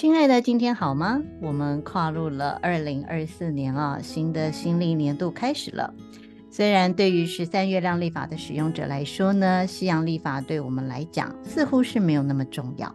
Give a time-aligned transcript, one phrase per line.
[0.00, 1.20] 亲爱的，今天好吗？
[1.40, 5.92] 我们跨入了二零二四年啊，新的新历年度开始了。
[6.52, 12.94] 虽然对于十三月亮历法的使用者来说呢，西洋历法对我们来讲似乎是没有那么重要，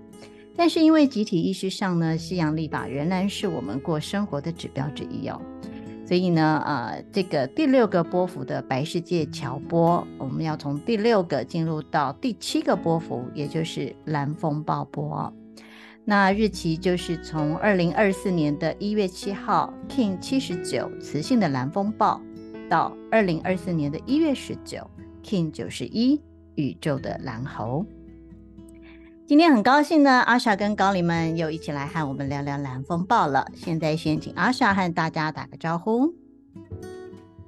[0.55, 5.42] 但是因为集体意识上呢，西洋历法仍然是我们过生活的指标之一哦。
[6.08, 15.34] 所以呢，呃，这个第六个波幅的白世界桥波，我们要从第六个进入到第七个波幅，也就是蓝风暴波。
[16.05, 22.21] 那日期就是从二零二四年的一月七号，King 七十九，磁性的蓝风暴，
[22.70, 24.85] 到二零二四年的一月十九
[25.23, 26.21] ，King 九十一，
[26.55, 27.85] 宇宙的蓝猴。
[29.26, 33.48] 今天很高兴呢，阿莎跟高灵们又一起来和我们聊聊蓝风暴了。
[33.55, 36.13] 现在先请阿莎和大家打个招呼。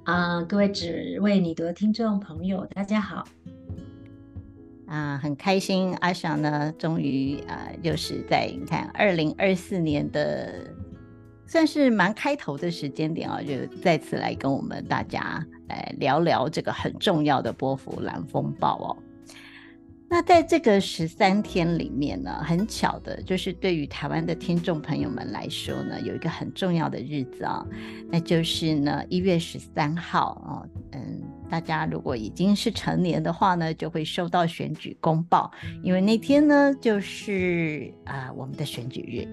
[0.04, 3.26] 啊、各位只为你读的听众朋友，大家好。
[4.86, 10.52] 啊，很开心，阿翔呢，终于啊，又是在你看二零二四年的
[11.46, 18.96] 算是蛮开头的时间点啊，就再次来跟我们大家来聊聊这个很重要的波符蓝风暴哦。
[20.08, 27.66] 那在这个十三天里面呢，很巧的就是对于台湾的听众朋友们来说呢，有一个很重要的日子啊，
[28.08, 35.50] 那就是呢一月十三号啊，嗯，大家如果已经是成年的话呢，就会收到选举公报，
[35.82, 39.26] 因为那天呢就是啊我们的选举日。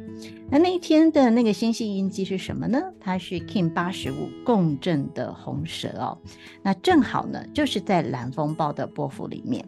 [0.50, 2.80] 那那天的那个星系印记是什么呢？
[3.00, 6.18] 它是 Kin 八十五共振的红蛇哦，
[6.62, 9.66] 那正好呢就是在蓝风暴的波幅里面。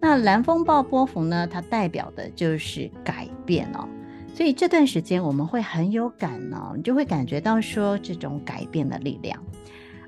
[0.00, 3.88] 那蓝风暴波幅呢，它代表的就是改变哦，
[4.34, 9.40] 所以这段时间我们会很有感呢、哦，你就会感觉到说这种改变的力量。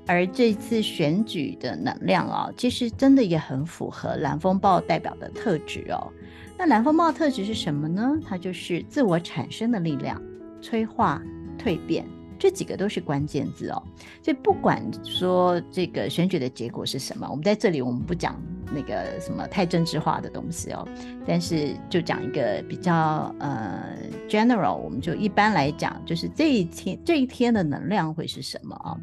[0.07, 6.11] 而这次选举的能量哦，其实真的也很符合蓝风暴代表的特质哦。
[6.57, 8.17] 那蓝风暴特质是什么呢？
[8.27, 10.21] 它就是自我产生的力量、
[10.61, 11.21] 催化、
[11.57, 12.05] 蜕变。
[12.37, 13.81] 这几个都是关键字哦，
[14.21, 18.39] 所以不管说这个选举的结果是什么，我们在这里我们不讲
[18.73, 20.85] 那个什么太政治化的东西哦，
[21.25, 28.99] 但是就讲一个比较呃 general，我们就一般来讲，就是这一天这一天的能量会是什么啊、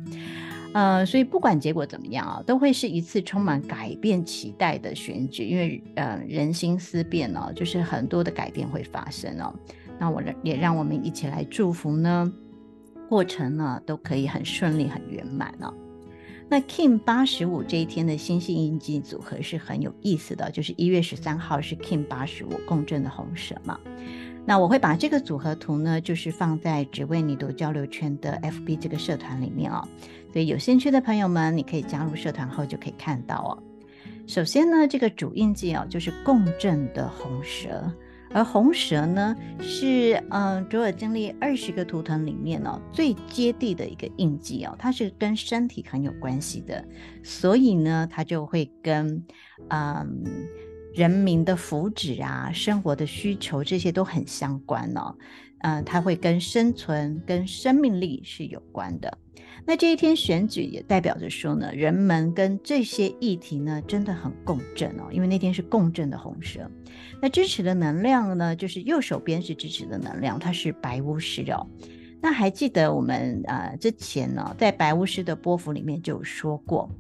[0.73, 9.55] 呃，所以不管结果怎么样啊，都会是一次充满改变期待的选举，因为呃人心思变哦，就是很多的改变会发生哦。
[9.99, 12.33] 那我也让我们一起来祝福呢。
[13.09, 15.75] 过程呢都可以很顺利、很圆满哦。
[16.49, 23.79] 那 Kin 八十五这一天的星系印记组合是很有意思的，就是一月十三号是 Kin 八十五共振的红蛇嘛。
[24.45, 29.87] 那我会把这个组合图呢，就是放在只为你读交流圈的 FB 这个社团里面哦。
[30.33, 33.63] 所以有兴趣的朋友们，你可以加入社团后就可以看到哦。
[34.27, 37.93] 首先呢，这个主印记哦，就是共振的红蛇。
[38.35, 46.83] 而红蛇呢，是嗯，卓尔经历二十个图腾里面哦最接地的一个印记哦，它是跟身体很有关系的，
[47.23, 49.23] 所以呢，它就会跟
[49.69, 50.25] 嗯
[50.95, 55.15] 人民的福祉啊、生活的需求这些都很相关哦，
[55.63, 59.19] 嗯，它会跟生存、跟生命力是有关的。
[59.65, 66.69] 那这一天选举也代表着说呢，人们跟这些议题呢真的很共振哦，因为那天是共振的红蛇。
[67.21, 71.65] 那支持的能量呢，就是右手边是支持的能量，它是白巫师哦。
[72.21, 76.91] 那还记得我们、呃、之前呢，在白巫师的波幅里面就有说过，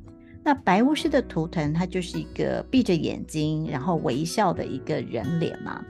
[0.44, 5.84] 那白巫师的图腾它就是一个闭着眼睛然后微笑的一个人脸嘛。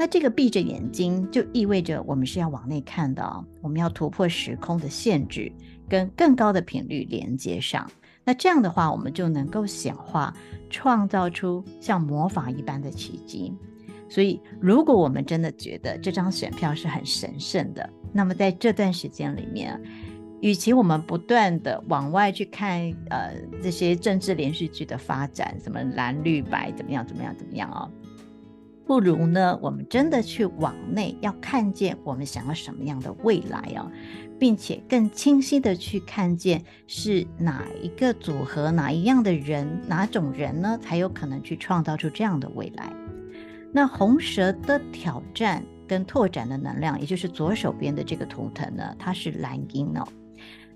[0.00, 5.52] 那这个闭着眼睛就意味着我们是要往内看的哦，我们要突破时空的限制。
[5.90, 7.90] 跟更高的频率连接上，
[8.24, 10.32] 那这样的话，我们就能够显化，
[10.70, 13.52] 创造出像魔法一般的奇迹。
[14.08, 19.78] 所以，如果我们真的觉得这张选票是很神圣的，那么在这段时间里面，
[20.40, 27.90] 与其我们不断的往外去看，呃，这些政治连续剧的发展，什么蓝绿白怎么样怎么样怎么样哦，
[28.90, 33.88] 不如呢，我们真的去往内，要看见我们想要什么样的未来哦。
[34.36, 42.92] 并且更清晰的去看见是哪一个组合，哪一样的人，哪种人呢，才有可能去创造出这样的未来。
[43.72, 50.04] 那红蛇的挑战跟拓展的能量，也就是左手边的这个图腾呢，它是蓝鹰哦。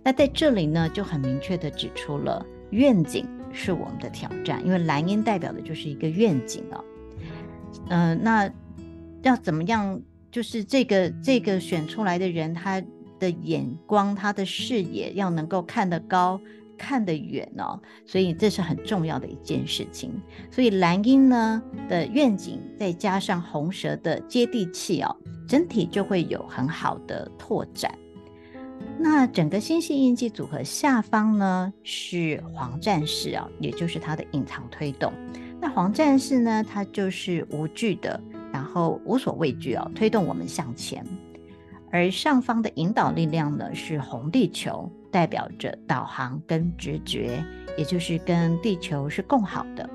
[0.05, 6.85] 那在这里呢，就很明确的指出了愿景是我们的挑战，因为蓝鹰代表的就是一个愿景哦。
[7.89, 8.51] 嗯、那
[9.23, 10.01] 要怎么样？
[10.31, 12.83] 就是这个这个选出来的人他。
[13.21, 16.39] 的眼光，他的视野要能够看得高，
[16.77, 20.13] 看得远哦，所以这是很重要的一件事情。
[20.51, 25.17] 所以蓝鹰呢的愿景，再加上红蛇的接地气哦，
[25.49, 27.97] 整体就会有很好的拓展。
[28.99, 35.11] 那整个星系印记组合下方呢是黄战士啊，也就是它的隐藏推动。
[35.65, 38.21] 那黄战士呢，它就是无惧的，
[38.53, 41.03] 然后无所畏惧哦，推动我们向前。
[41.91, 47.43] 而上方的引导力量呢是红地球，代表着导航跟直觉，
[47.79, 49.89] 也就是跟地球是共好的。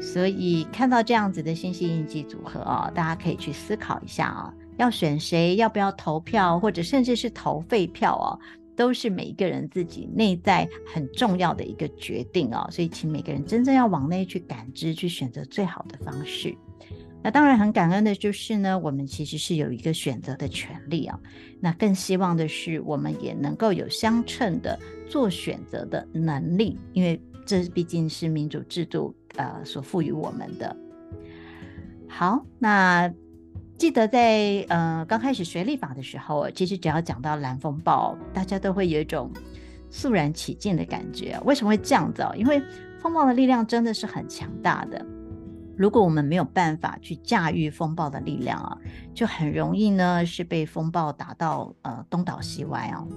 [0.00, 4.54] 所以看到这样子的星系印记组合啊，大家可以去思考一下啊。
[4.78, 8.40] 要选谁，要不要投票，或者甚至是投废票哦，
[8.76, 12.68] 都是每一个人自己内在很重要的一个决定哦。
[12.70, 16.54] 所以，请每个人真正要往内去感知，去选择最好的方式。
[17.22, 21.18] 那当然很感恩的就是呢，我们其实是有一个选择的权利啊。
[21.60, 24.78] 那更希望的是，我们也能够有相称的
[25.08, 30.76] 做选择的能力，因为这毕竟是民主制度呃所赋予我们的。
[32.08, 33.12] 好，那。
[33.76, 39.30] 记得在呃刚开始学历法的时候，其实只要讲到蓝风暴，大家都会有一种
[39.90, 41.38] 肃然起敬的感觉。
[41.44, 42.24] 为什么会这样子？
[42.36, 42.62] 因为
[43.00, 45.04] 风暴的力量真的是很强大的。
[45.76, 48.78] 如果我们没有办法去驾驭风暴的力量啊，
[49.12, 53.08] 就很容易呢是被风暴打到呃东倒西歪哦。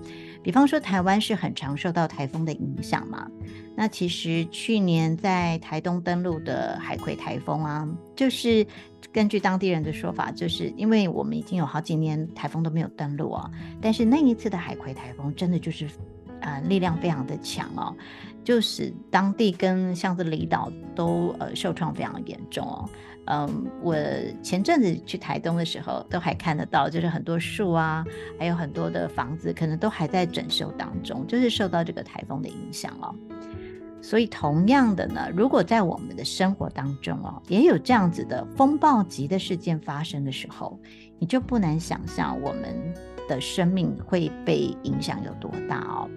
[0.41, 3.29] 比方说台湾是很常受到台风的影响嘛，
[3.77, 8.65] 那其实去年在台东登陆的海葵台风啊，就是。
[9.13, 13.49] 根据当地人的说法，就是因为我们已经有好几年台风都没有登陆啊，
[13.81, 15.87] 但是那一次的海葵台风真的就是，
[16.41, 17.95] 呃，力量非常的强哦，
[18.43, 22.89] 就使当地跟像是离岛都呃受创非常严重哦。
[23.25, 23.95] 嗯，我
[24.43, 28.05] 前阵子去台东的时候，都还看得到，就是很多树啊，
[28.37, 33.15] 还有很多的房子，可能都还在整修当中，就是受到这个台风的影响哦。
[34.07, 40.79] 所以，同样的呢，如果在我们的生活当中哦，也有这样子的风暴级的事件发生的时候，
[41.19, 42.73] 你就不难想象我们
[43.27, 46.09] 的生命会被影响有多大哦。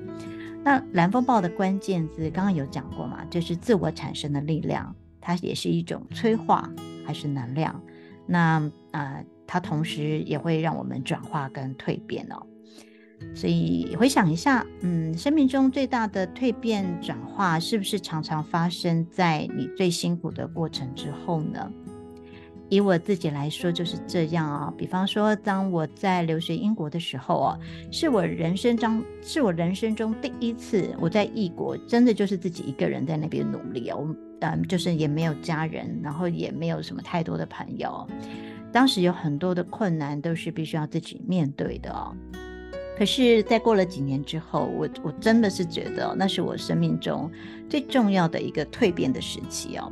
[0.63, 6.71] 那蓝风暴的关键字刚刚有讲过嘛，就是自我产生的力量，它也是一种催化
[7.05, 7.83] 还是能量？
[8.25, 12.47] 那呃，它同时也会让我们转化跟蜕变哦。
[13.35, 21.71] 所以回想一下，嗯，生命中最大的蜕变转化，是不是常常发生在你最辛苦的过程之后呢？
[22.69, 27.59] 以我自己来说就是这样啊、比方说，当我在留学英国的时候啊，
[27.91, 33.97] 是我人生中是我人生中第一次我在异国，真的就是自己一个人在那边努力啊。
[33.97, 38.07] 我嗯，就是也没有家人，然后也没有什么太多的朋友。
[38.73, 42.15] 当时有很多的困难都是必须要自己面对的哦。
[43.01, 47.31] 可是，在过了几年之后，我我真的是觉得那是我生命中
[47.67, 49.91] 最重要的一个蜕变的时期哦。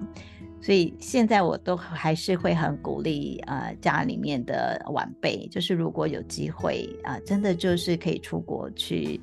[0.61, 9.19] 所以现在我都还是会很鼓励呃家里面的晚辈，就是如果有机会啊、真的就是可以出国去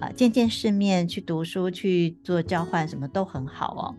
[0.00, 3.96] 啊、见见世面，去读书，去做交换，什么都很好哦。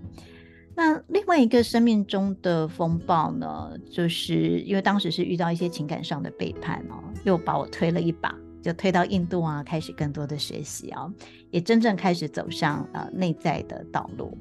[0.76, 8.32] 那另外一个生命中的风暴呢，就是因为当时是遇到一些情感上的背叛哦，又把我推了一把。
[8.62, 11.12] 就推到印度啊，开始更多的学习啊，
[11.50, 14.38] 也真正开始走上呃内在的道路。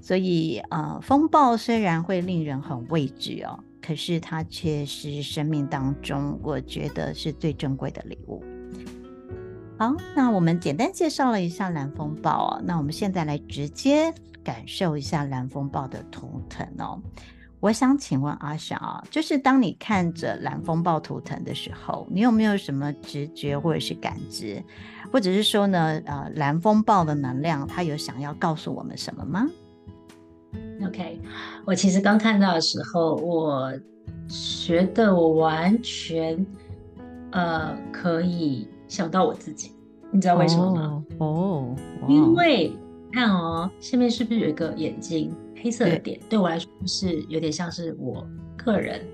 [0.00, 8.42] 所以呃，风暴虽然会令人很畏惧哦，可是它却是生命当中我觉得是最珍贵的礼物。
[9.76, 14.14] 好，那我们简单介绍了一下蓝风暴啊，那我们现在来直接
[14.44, 17.02] 感受一下蓝风暴的图腾哦。
[17.60, 24.62] 我想请问阿翔啊，就是当你看着蓝风暴图腾的时候，你有没有什么直觉或者是感知，
[25.12, 29.48] 或者是说呢，呃，蓝风暴的能量它有想要告诉我们什么吗
[30.86, 31.20] ？OK，
[31.64, 33.72] 我其实刚看到的时候，我
[34.64, 36.46] 觉得我完全
[37.32, 39.72] 呃可以想到我自己，
[40.12, 41.04] 你知道为什么吗？
[41.18, 42.72] 哦，哦因为
[43.12, 45.34] 看哦，下面是不是有一个眼睛？
[45.62, 49.06] 黑色的点对，对我来说是有点像是我个人，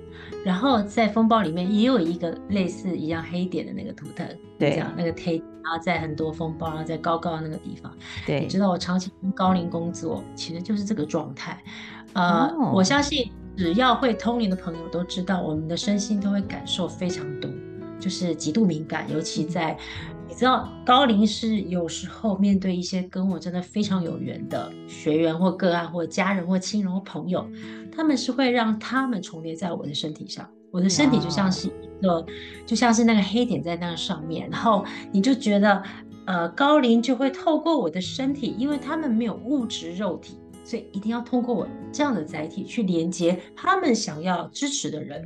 [0.44, 4.26] 然后在风暴里面也有一个类似一样黑点的那个图腾，
[4.58, 7.96] 对，这样那个黑，然后在很多风暴，然后在高高的那个地方，
[8.26, 11.62] 对，你知道我长期跟高龄工作，其实就是这个状态。
[12.12, 17.50] 呃，哦、我相信只要会通灵的朋友都知道，我们的身心都会感受非常多，
[17.98, 19.76] 就是极度敏感，尤其在。
[20.34, 27.48] 你知道高龄是有时候面对一些跟我真的非常有缘的学员或个案或家人或亲人或朋友，
[27.92, 32.26] 他们是会让他们重叠在我的身体上，我的身体就像是一个，
[32.66, 35.80] 就像是那个黑点在那个上面，然后你就觉得
[36.24, 45.24] 呃，高龄就会透过我的身体，因为他们没有物质肉体，所以一定要通过我这样的载体去连接他们想要支持的人。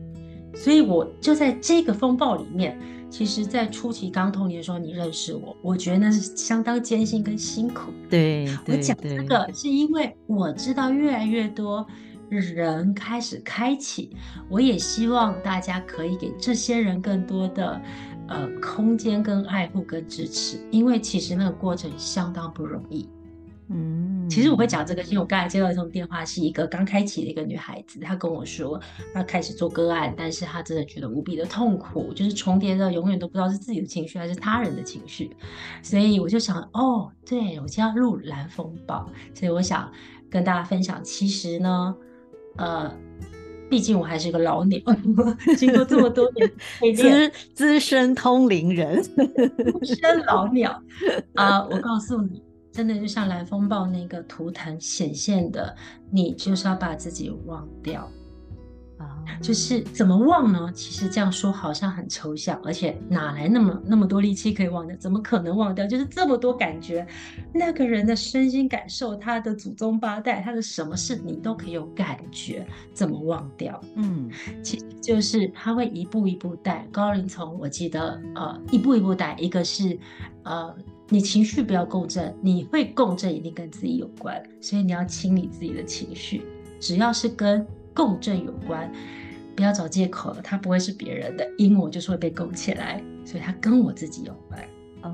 [0.54, 2.78] 所以我就在这个风暴里面，
[3.10, 7.92] 其实，在初期刚通灵的时候，你认识我，我觉得那是相当艰辛跟辛苦。
[8.08, 11.86] 对，我讲这个是因为我知道越来越多
[12.28, 14.14] 人开始开启，
[14.48, 17.80] 我也希望大家可以给这些人更多的。
[18.30, 23.08] 呃，空间跟爱护跟支持，因为其实那个过程相当不容易。
[23.70, 28.80] 嗯，其实我会讲这个，因为我刚才接到一通电话，是一个刚开启的一个女孩子，她跟我说，
[29.12, 35.30] 她开始做个案，但是她真的觉得无比的痛苦，就是重叠的，永远都不知道是自己的情绪还是他人的情绪。
[35.82, 39.92] 所以我就想，哦，对，我今天要录蓝风暴，所以我想
[40.30, 41.94] 跟大家分享，其实呢，
[42.56, 42.92] 呃。
[43.70, 44.80] 毕竟我还是个老鸟，
[45.58, 46.50] 经过这么多年
[46.96, 49.02] 资资深通灵人，
[49.84, 50.82] 资深老鸟
[51.34, 51.62] 啊！
[51.66, 55.74] 我告诉你，真的就像蓝风暴那个图腾显现的，
[56.10, 58.08] 你就是要把自己忘掉。
[59.40, 60.72] 就是怎么忘呢？
[60.74, 64.96] 其实这样说好像很抽象，而且哪来那么那么多力气可以忘掉？
[64.96, 65.86] 怎么可能忘掉？
[65.86, 67.06] 就是这么多感觉，
[67.54, 73.80] 那个人的身心感受，他的祖宗八代，他的什么事你都可以有感觉，怎么忘掉？
[73.94, 74.28] 嗯，
[74.64, 79.96] 其实就是他会一步一步带高龄从，我记得呃一步一步带，一个是
[80.42, 80.74] 呃
[81.08, 86.42] 你情绪不要共振，你会共振一定跟自己有关，所以你要清理自己的情绪，
[86.78, 88.90] 只要是跟共振有关。
[89.56, 94.62] 不要找借口了，它不会是别人的，因为我就是会被勾起来，所以它跟我自己有关。
[95.02, 95.12] 哦，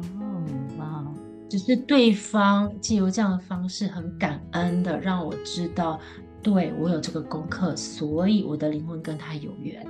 [0.79, 1.15] 哇，
[1.49, 5.99] 只是对方借由这样的方式很感恩的让我知道，
[6.43, 9.83] 对，我有这个功课，所以我的灵魂跟他有缘。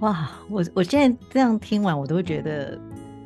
[0.00, 2.80] 哇，我我现在这样听完，我都会觉得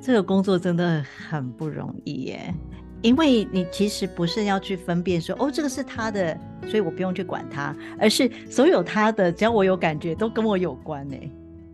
[0.09, 2.55] 这个工作真的很不容易耶。
[3.03, 11.17] 因为你其实不是要去分辨说，哦，这个是他的，所以我不用去管他，而是所有他的，只要我有感觉，都跟我有关呢，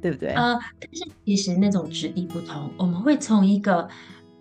[0.03, 0.31] 对不对？
[0.31, 3.88] 呃，但是其实那种质地不同，我们会从一个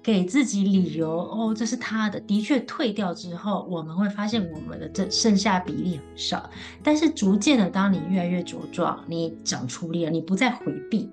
[0.01, 6.49] 给自己理由，哦，这是他的，的确退掉之后，我们会发现我们的这剩下比例很少，
[6.81, 11.11] 但是逐渐的，当你越来越茁壮，你长出力了，你不再回避，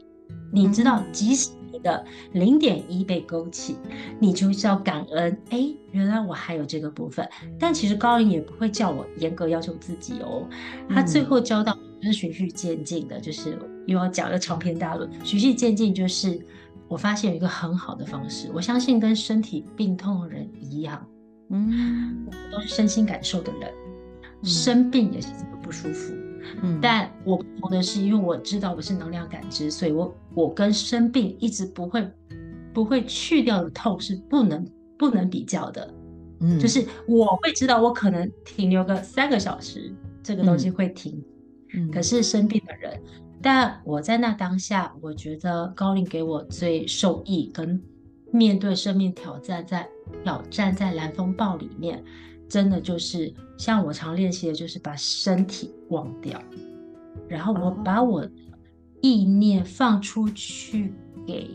[0.50, 1.50] 你知道，即使。
[1.82, 3.76] 的零点一被勾起，
[4.18, 5.40] 你就是要感恩。
[5.50, 7.28] 哎，原来我还有这个部分。
[7.58, 10.48] 但其实高人也不会叫我严格要求自己哦。
[10.88, 15.10] 他最后教到我是循序渐进的，就是又要讲个长篇大论。
[15.24, 16.40] 循序渐进就是
[16.88, 18.48] 我发现有一个很好的方式。
[18.54, 21.06] 我相信跟身体病痛的人一样，
[21.50, 23.72] 嗯，我们都是身心感受的人，
[24.42, 26.14] 生病也是这么不舒服。
[26.62, 32.08] 嗯，但我不同的是，因为我知道我是能量感知，所以我我跟生病一直不会
[32.72, 34.66] 不会去掉的痛是不能
[34.98, 35.94] 不能比较的。
[36.40, 41.22] 嗯，就是我会知道我可能停留个三个小时，这个东西会停。
[41.74, 43.00] 嗯，可是生病的人，
[43.42, 47.80] 但我在那当下，我觉得高龄给我最受益跟
[48.32, 49.88] 面对生命挑战，在
[50.24, 52.02] 挑战在蓝风暴里面。
[52.50, 56.42] 真的就是像我常练习的，就是把身体忘掉，
[57.28, 58.28] 然后我把我
[59.00, 60.92] 意念放出去
[61.24, 61.48] 给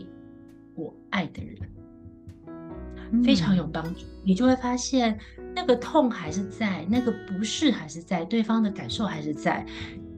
[0.74, 4.00] 我爱的人，非常有帮助。
[4.24, 5.18] 你就会发现
[5.54, 9.64] 那个痛还是在，那个不适还是在，对方的感受还是在，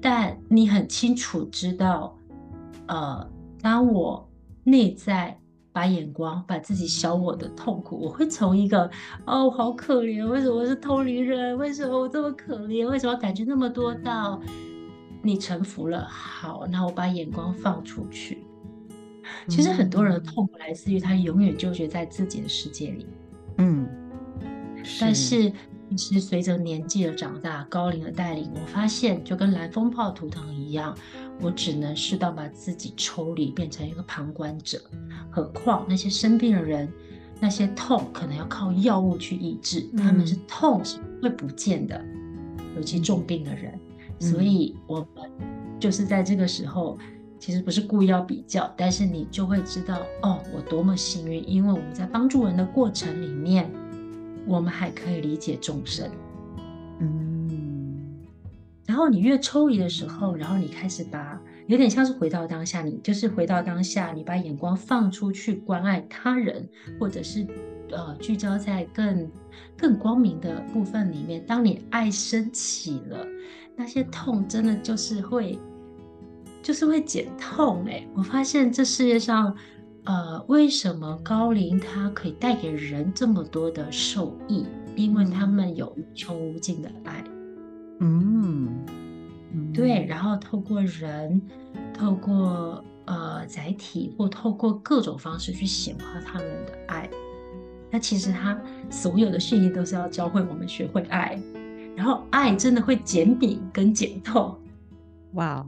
[0.00, 2.16] 但你很清楚知道，
[2.86, 3.28] 呃，
[3.60, 4.30] 当我
[4.62, 5.36] 内在。
[5.78, 8.90] 把眼光，把自己小我的痛苦，我会从一个
[9.24, 11.56] 哦，我好可怜，为什么我是通灵人？
[11.56, 12.84] 为什么我这么可怜？
[12.84, 13.94] 为什么感觉那么多？
[13.94, 14.42] 到
[15.22, 18.42] 你臣服了，好，那我把眼光放出去。
[19.46, 23.06] 其实很多人的痛苦来自于他永远纠结在自己的世界里，
[23.58, 23.88] 嗯，
[25.00, 25.52] 但是。
[25.96, 30.94] 其实随着年纪的长大，高龄的带领，我发现就跟蓝风暴图腾一样，
[31.40, 34.80] 我只能适当把自己抽离，变成一个旁观者。
[35.30, 36.88] 何况那些生病的人，
[37.40, 42.02] 那些痛可能要靠药物去医治，他们是痛是会不见的，
[42.76, 43.78] 尤其重病的人。
[44.18, 45.30] 所以我们
[45.80, 46.98] 就是在这个时候，
[47.38, 53.70] 其实不是故意要比较，但是你就会知道，哦，我多么幸运，因为我们在帮助人的过程里面。
[54.46, 56.10] 我们还可以理解众生，
[57.00, 57.27] 嗯，
[58.88, 66.66] 然后你越抽离的时候，然后你开始把有点像是回到当下，你就是回到当下，你把眼光放出去关爱他人，
[66.98, 67.46] 或者是
[67.90, 69.30] 呃聚焦在更
[69.76, 71.44] 更光明的部分里面。
[71.46, 73.26] 当你爱升起了，
[73.76, 75.58] 那些痛真的就是会
[76.62, 78.06] 就是会减痛哎！
[78.14, 79.54] 我发现这世界上。
[80.04, 84.64] 呃，为什么高龄它可以带给人这么多的受益？
[84.96, 87.22] 因为他们有无穷无尽的爱。
[88.00, 88.84] 嗯，
[89.72, 90.04] 对。
[90.06, 91.40] 然后透过人，
[91.92, 97.08] 透过呃载体，或透过各种方式去显化他们的爱。
[97.90, 101.40] 那其实他所有的训练都是要教会我们学会爱。
[101.96, 104.58] 然后爱真的会减饼跟减透。
[105.34, 105.66] 哇。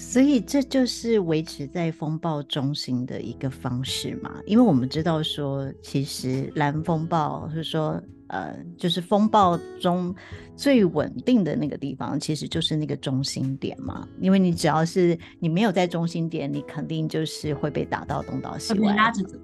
[0.00, 4.32] 所以这就是维持在风暴中心的一个方式嘛？
[4.46, 10.14] 因为我们知道说，其实蓝风暴是说，呃，就是风暴中
[10.56, 14.06] 最稳定的那个地方，其实就是那个中心点嘛。
[14.20, 19.38] 因为你只要是你没有在中心点，你肯定就是会被打到东倒西歪，会被拉着走，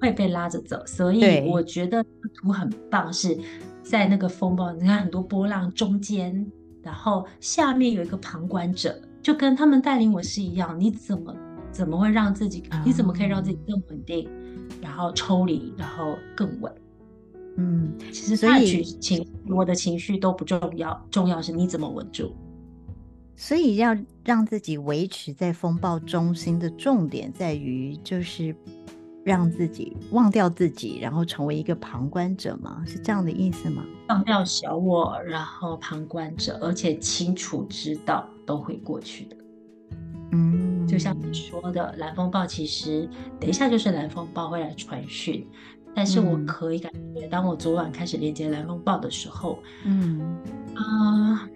[0.00, 0.82] 会被拉着走。
[0.86, 2.04] 所以我觉得
[2.34, 3.38] 图很棒，是
[3.82, 6.46] 在那个风暴，你看很多波浪中间，
[6.82, 9.00] 然后下面有一个旁观者。
[9.22, 11.34] 就跟他们带领我是一样，你怎么
[11.72, 12.62] 怎么会让自己？
[12.84, 14.28] 你怎么可以让自己更稳定，
[14.82, 16.70] 然后抽离，然后更稳？
[17.56, 22.34] 嗯，其实所以情我的情绪都不重要，重要是你怎么稳住。
[23.36, 28.54] 所以要让自己维持在风暴中心的重点在于，就是
[29.24, 32.82] 让自己忘掉自己，然后成为一个旁观者吗？
[32.86, 33.84] 是这样的意思吗？
[34.08, 38.28] 忘掉小我，然后旁观者，而且清楚知道。
[38.46, 39.36] 都会过去的，
[40.32, 43.08] 嗯，就像你说的，蓝风暴其实
[43.40, 45.48] 等一下就是蓝风暴会来传讯，
[45.94, 50.20] 但是我可以感觉，当我昨晚开始连接蓝风暴的时候，嗯。
[50.74, 51.48] 啊、呃，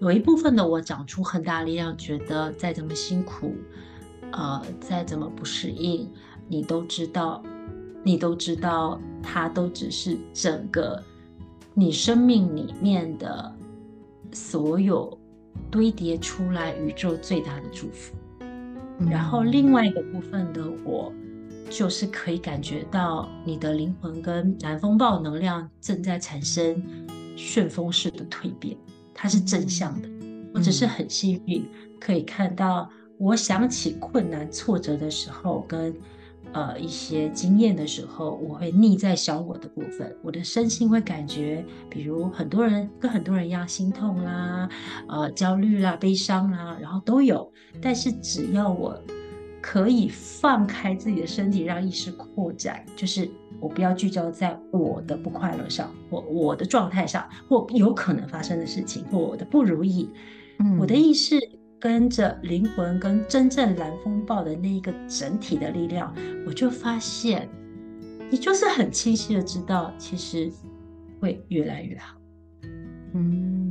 [0.00, 3.54] 有一部分的我长出很大力量，觉得再怎么辛苦，
[4.32, 6.10] 呃，再怎么不适应，
[6.48, 7.42] 你都知道，
[8.02, 11.02] 你都知道，它都只是整个
[11.74, 13.54] 你生命里面的
[14.32, 15.16] 所有。
[15.70, 18.14] 堆叠出来宇宙最大的祝福，
[19.08, 21.12] 然后另外一个部分的我，
[21.70, 26.82] 就是可以感觉到你的灵魂跟南风暴能量正在产生
[27.36, 28.76] 旋风式的蜕变，
[29.12, 30.08] 它是正向的。
[30.52, 31.66] 我只是很幸运，
[32.00, 35.94] 可以看到我想起困难挫折的时候跟。
[36.52, 44.68] 呃，一些经验的时候，我会逆在小我的部分，我的身心会感觉，比如很多人跟很多人一样心痛啦，
[45.08, 47.50] 呃，焦虑啦，悲伤啦，然后都有。
[47.82, 48.96] 但是只要我
[49.66, 60.10] 可以放开自己的身体，让意识扩展，就是我不要聚焦在我的不快乐上，或我的状态上，或有可能发生的事情，或我的不如意，
[60.58, 61.38] 嗯，我的意识。
[61.80, 66.14] 跟着灵魂跟真正蓝风暴的那一个整体的力量，
[66.46, 67.46] 我就发现，
[68.30, 70.50] 你就是很清晰的知道，其实
[71.20, 72.16] 会越来越好。
[73.12, 73.63] 嗯，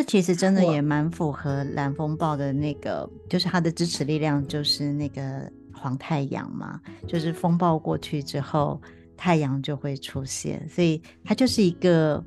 [0.00, 8.80] 这其实真的也蛮符合蓝风暴的那个，就是它的支持力量，就是那个黄太阳嘛，就是风暴过去之后，
[9.14, 12.24] 太阳就会出现，所以它就是一个。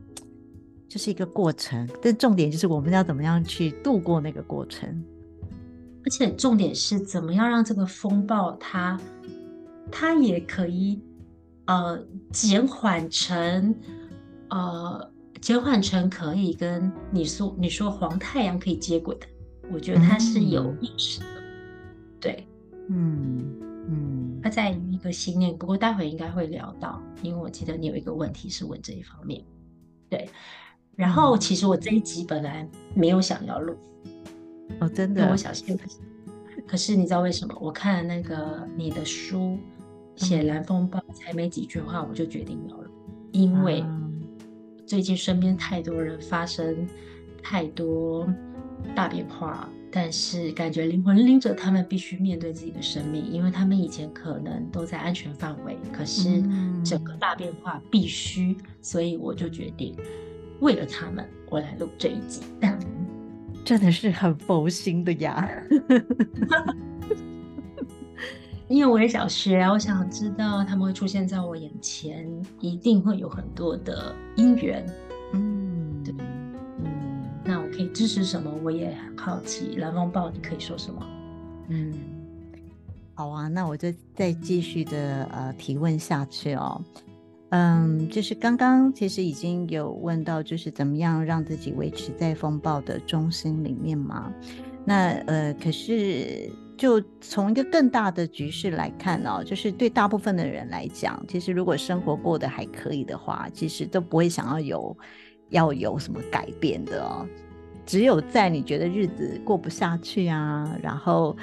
[0.88, 5.04] 就是一个过程，但重点就是我们要怎么样去度过那个过程，
[6.06, 9.02] 而且重点是怎么样让这个风暴它
[9.92, 11.02] 它也可以
[11.66, 12.00] 呃
[12.32, 13.76] 减缓成
[14.52, 15.12] 呃
[15.44, 19.28] 减缓成可以跟你说你说黄太阳可以接轨的，
[19.74, 22.48] 我觉得它是有意识的，嗯、对，
[22.88, 29.44] 嗯嗯，它在于一个信念，不过待会应该会聊到，因为我记得你有一个问题是问这一方面，
[30.10, 30.30] 对。
[30.96, 33.76] 然后，其实我这一集本来没有想要录，
[34.80, 35.78] 哦，真的，我小心。
[36.66, 37.54] 可是你知道为什么？
[37.60, 39.58] 我看了那个你的书，
[40.16, 42.90] 写蓝风暴才没几句话，我就决定要录，
[43.34, 43.84] 因为
[44.86, 46.88] 最近身边太多人发生
[47.41, 48.28] 太多
[48.96, 56.43] 大变化，但是感觉灵魂领着他们必须面对自己的生命，因为他们以前可能都在安全范围，可是
[56.84, 59.96] 整个大变化必须，所以我就决定。
[60.60, 62.41] 为了他们，我来录这一集，
[63.65, 65.50] 真的是很佛心的呀。
[68.74, 72.28] 因为我也想学，我想知道他们会出现在我眼前，
[72.60, 74.84] 一定会有很多的因缘。
[75.32, 76.12] 嗯，对，
[76.80, 78.52] 嗯，那我可以支持什么？
[78.64, 79.76] 我也很好奇。
[79.76, 81.06] 蓝风暴，你可以说什么？
[81.68, 81.94] 嗯，
[83.14, 86.82] 好啊，那我就再继续的呃提问下去哦。
[87.50, 94.34] 嗯，就是刚刚其实已经有问到，就是怎么样让自己维持在风暴的中心里面嘛？
[94.84, 104.98] 那呃，可是就从一个更大的局势来看哦，就是对大部分的人来讲，其实如果生活过得还可以的话，其实都不会想要有
[105.50, 107.28] 要有什么改变的哦。
[107.86, 111.36] 只有在你觉得日子过不下去啊，然后。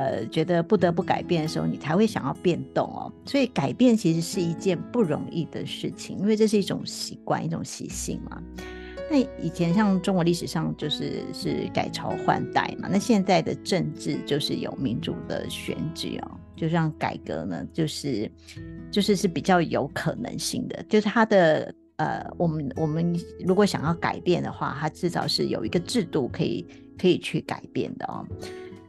[0.00, 3.12] 呃觉得不得不改变的时候，你才会想要变动哦。
[3.24, 8.40] 所以改变其实是一件不容易的事情，因为这是一种习惯，一种习性嘛。
[9.10, 18.30] 那以前像中国历史上就是是改朝换代嘛，那现在的政治就是有民主的选举哦，就让改革呢，就是
[18.90, 26.66] 就是是比较有可能性的，就是它的呃，我们我们如果想要改变的话，它至少是有一个制度可以
[26.98, 28.26] 可以去改变的哦。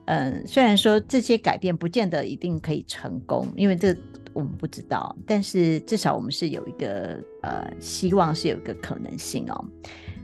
[0.05, 3.95] 嗯，虽然说这些改变不见得一定可以成功，因为这
[4.33, 9.65] 我们不知道，但是至少我们是有一个呃希望，是有一个可能性哦。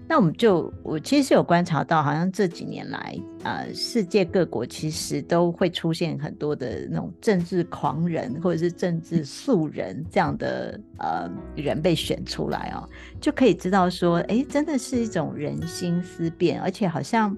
[0.08, 12.88] 那我们就，我其实有观察到，好像这几年来，呃，世界各国其实都会出现很多的那种政治狂人或者是政治素人这样的呃人被选出来哦，
[13.20, 17.36] 就可以知道说，哎，真的是一种人心思变，而且好像。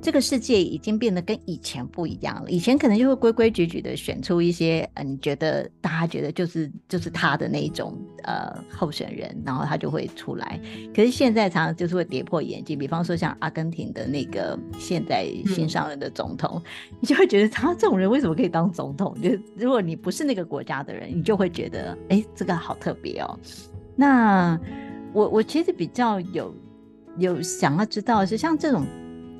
[0.00, 2.50] 这个世界已经变得跟以前不一样了。
[2.50, 10.60] 以前可能就会规规矩矩的选出一些，呃，你觉得大家觉得就是就是他的那一种呃候选人，然后他就会出来。
[10.94, 19.16] 可是现在常常就是会跌破眼镜，比方说像阿根廷的那个现在新上任的总统，嗯、你就会觉得他这种人为什么可以当总统？
[19.20, 23.38] 就如果你不是那个国家的人，你就会觉得，哎，这个好特别哦。
[23.96, 24.60] 那
[25.12, 26.54] 我我其实比较有
[27.18, 28.86] 有想要知道的是像这种。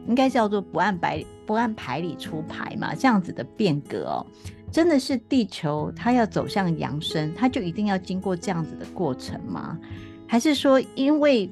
[0.08, 4.26] 应该叫做不按牌不按牌理出牌嘛，这样子的变革哦，
[4.70, 9.78] 真的是地球它要走向扬升，它就一定要经过这样子的过程吗？
[10.26, 11.50] 还是说，因为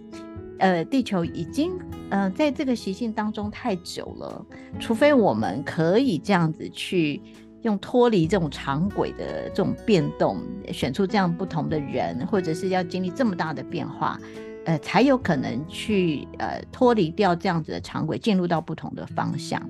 [0.58, 1.72] 呃地球已经
[2.10, 4.46] 呃在这个习性当中太久了，
[4.80, 7.20] 除非我们可以这样子去
[7.62, 10.38] 用脱离这种常轨的这种变动，
[10.72, 14.18] 选出这样不同的人，或者是要经历这么大的变化。
[14.64, 19.60] 呃，才有可能去呃脱离掉这样子的常规，进入到不同的方向，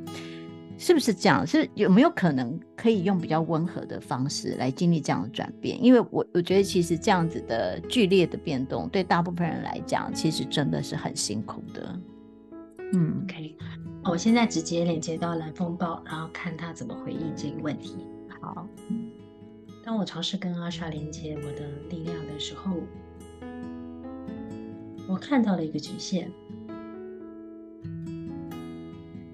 [0.79, 1.45] 是不是这样？
[1.47, 5.83] 是有没有可能可以用比较温和的方式来经历这样的转变？
[5.83, 12.01] 因为我我觉得其实这样子的剧烈的变动，对大部分人来讲，其实真的是很辛苦的。
[12.93, 13.57] 嗯，OK，
[14.05, 17.97] 我现在直接连接到蓝风暴，然后看他怎么回应这个问题。
[18.41, 18.69] 好，
[19.83, 22.77] 当我尝试跟阿莎连接我的力量的时候。
[25.07, 26.31] 我看到了一个局限，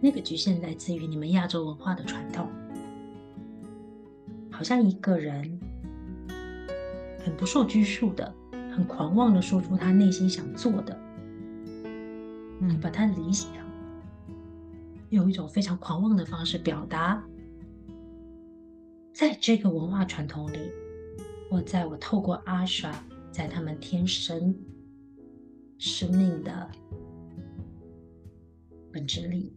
[0.00, 2.48] 那个局限来自于你们亚洲文化的传统，
[4.50, 5.60] 好像一个人
[7.24, 8.34] 很不受拘束的、
[8.74, 10.98] 很狂妄的说出他内心想做的，
[12.60, 13.48] 嗯，把他的理想
[15.10, 17.22] 用一种非常狂妄的方式表达，
[19.12, 20.58] 在这个文化传统里，
[21.48, 22.92] 或在我透过阿莎，
[23.30, 24.52] 在他们天生。
[25.80, 26.70] 生命的
[28.92, 29.50] 本质力，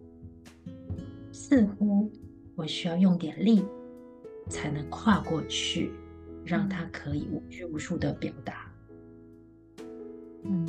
[1.34, 2.10] 似乎
[2.56, 3.62] 我需要用点力
[4.48, 5.92] 才能跨过去，
[6.46, 8.72] 让它可以无拘无束的表达。
[10.44, 10.66] 嗯，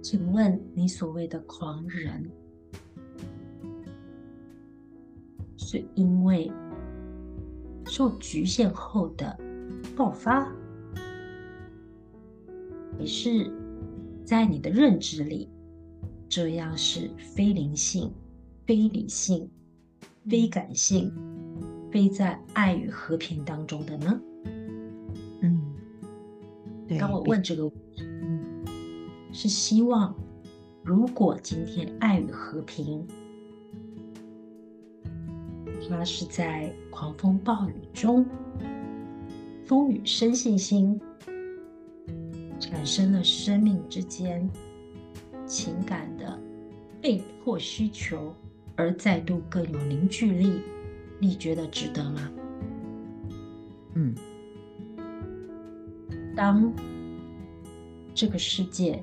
[0.00, 2.30] 请问你所谓的狂人，
[5.56, 6.52] 是因为
[7.84, 9.36] 受局限后的
[9.96, 10.44] 爆发，
[12.96, 13.50] 还是？
[14.30, 15.48] 在你的认知里，
[16.28, 18.12] 这样是非灵性、
[18.64, 19.50] 非理性、
[20.28, 21.12] 非感性、
[21.90, 24.20] 非在爱与和平当中的呢？
[25.40, 25.60] 嗯，
[26.86, 26.96] 对。
[26.96, 28.64] 当我问这个问题，嗯，
[29.32, 30.14] 是希望，
[30.84, 33.04] 如果今天爱与和平，
[35.88, 38.24] 它是在狂风暴雨中，
[39.64, 41.00] 风雨生信心。
[42.70, 44.48] 产生了生命之间
[45.44, 46.38] 情感的
[47.02, 48.32] 被迫需求，
[48.76, 50.60] 而再度更有凝聚力，
[51.18, 52.30] 你觉得值得吗？
[53.94, 54.14] 嗯，
[56.36, 56.72] 当
[58.14, 59.02] 这个世界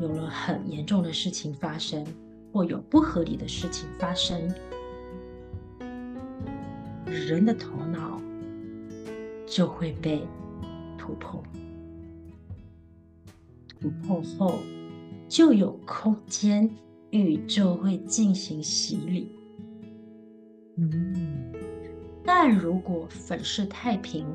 [0.00, 2.02] 有了很严重的事情发生，
[2.54, 4.50] 或有不合理的事情发生，
[7.04, 8.18] 人的头脑
[9.46, 10.26] 就会被
[10.96, 11.42] 突破。
[13.86, 14.58] 突破后，
[15.28, 16.68] 就有空间，
[17.10, 19.30] 宇宙会进行洗礼。
[20.76, 21.52] 嗯，
[22.24, 24.26] 但如果粉饰太平，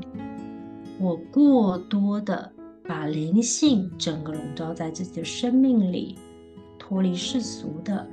[1.00, 2.52] 我过多的
[2.84, 6.18] 把灵性整个笼罩在自己的生命里，
[6.80, 8.08] 脱离世俗的，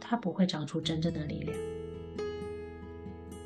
[0.00, 1.56] 它不会长出真正的力量。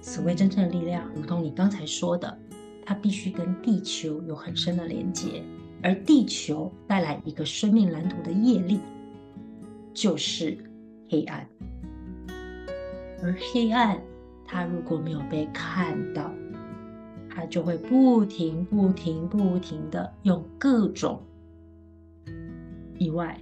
[0.03, 2.39] 所谓真正的力量，如同你刚才说的，
[2.85, 5.43] 它必须跟地球有很深的连接。
[5.83, 8.81] 而地球带来一个生命蓝图的业力，
[9.95, 10.59] 就是
[11.09, 11.47] 黑暗。
[13.23, 14.01] 而黑暗，
[14.45, 16.31] 它如果没有被看到，
[17.29, 21.23] 它就会不停、不停、不停的用各种
[22.99, 23.39] 意外、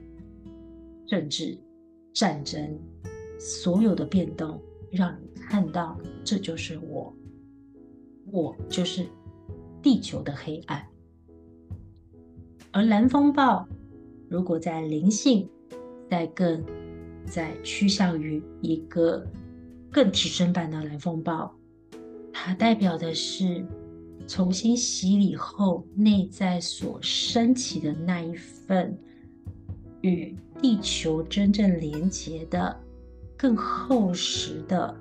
[1.06, 1.58] 政治、
[2.12, 2.78] 战争，
[3.38, 4.60] 所有的变动，
[4.92, 7.12] 让你看到，这就是我，
[8.30, 9.06] 我就是
[9.82, 10.86] 地球的黑暗。
[12.70, 13.66] 而蓝风暴，
[14.28, 15.48] 如果在灵性，
[16.10, 16.62] 在更
[17.24, 19.26] 在趋向于一个
[19.90, 21.54] 更提升版的蓝风暴，
[22.32, 23.64] 它代表的是
[24.26, 28.96] 重新洗礼后内在所升起的那一份
[30.02, 32.78] 与地球真正连接的
[33.36, 34.94] 更厚实的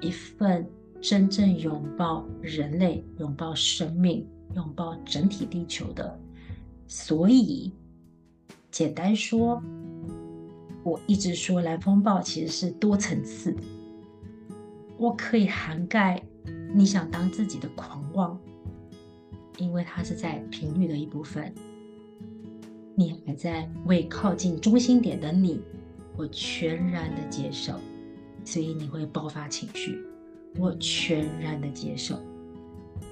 [0.00, 0.66] 一份
[1.00, 6.20] 真正拥抱人类、拥抱生命、拥抱整体地球的。
[6.90, 7.70] 所以，
[8.70, 9.62] 简单说，
[10.82, 13.62] 我一直说蓝风暴其实是多层次的。
[14.96, 16.20] 我可以涵盖
[16.74, 18.40] 你想当自己的狂妄，
[19.58, 21.54] 因为它是在频率的一部分。
[22.94, 25.60] 你还在为靠近中心点的你，
[26.16, 27.74] 我全然的接受，
[28.46, 29.98] 所以你会爆发情绪，
[30.56, 32.18] 我全然的接受。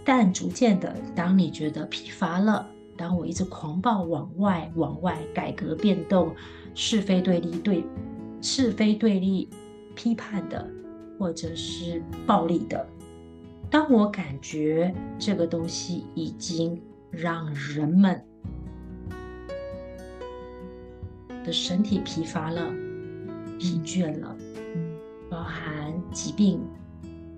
[0.02, 2.70] 但逐渐的，当你觉得疲乏了。
[2.96, 6.34] 当我一直狂暴往外、往外改革变动，
[6.74, 7.84] 是非对立对
[8.40, 9.48] 是非对立
[9.94, 10.68] 批判的，
[11.18, 12.86] 或者是暴力的，
[13.70, 16.80] 当我感觉这个东西已经
[17.10, 18.22] 让人们
[21.44, 22.70] 的身体疲乏了、
[23.58, 24.36] 疲倦了，
[25.30, 26.60] 包含疾病，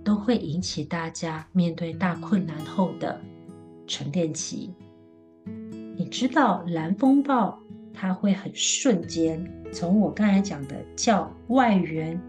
[0.03, 3.21] 都会引起大家面对大困难后的
[3.87, 4.75] 沉淀期。
[6.09, 7.59] 知道蓝风暴，
[7.92, 12.21] 它会很瞬间从我刚才讲的较外缘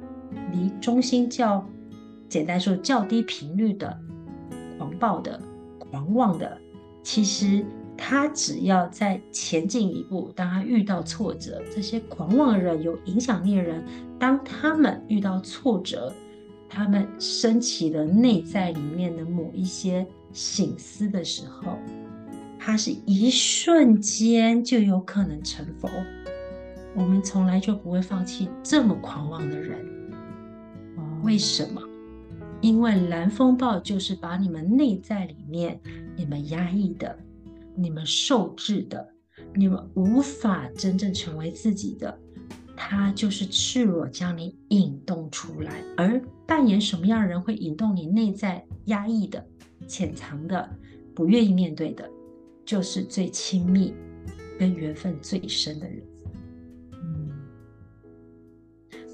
[0.51, 1.65] 离中心较
[2.27, 3.97] 简单说较低频率的
[4.77, 5.39] 狂暴的
[5.79, 6.57] 狂妄的，
[7.01, 7.65] 其实
[7.97, 13.83] 他只要在前进一步，当他遇到挫折，这些狂妄的人有影响力的人，
[14.19, 16.13] 当他们遇到挫折，
[16.69, 21.77] 他们升起了内在里面的某一些醒思的时候。
[22.71, 25.89] 它是一瞬间就有可能成佛，
[26.95, 29.83] 我们从来就不会放弃这么狂妄的人。
[31.23, 31.81] 为什么？
[32.61, 35.81] 因为蓝风暴就是把你们内在里面、
[36.15, 37.17] 你们压抑的、
[37.75, 39.09] 你们受制的、
[39.55, 42.19] 你们无法真正成为自己的，
[42.75, 45.83] 它就是赤裸将你引动出来。
[45.97, 49.43] 而扮演什么样的人会引动你内在压抑的、
[49.87, 50.69] 潜藏的、
[51.15, 52.07] 不愿意面对的？
[52.69, 53.95] 就是最亲密、
[54.59, 56.03] 跟缘分最深的人。
[57.01, 57.31] 嗯，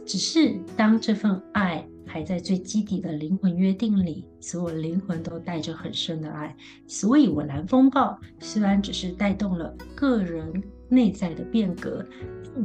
[0.06, 6.54] 只是当这份爱还在最基底的灵魂约定里，所有灵魂都带着很深的爱。
[6.86, 12.06] 所以，我蓝风暴虽然只是带动了个人内在的变革，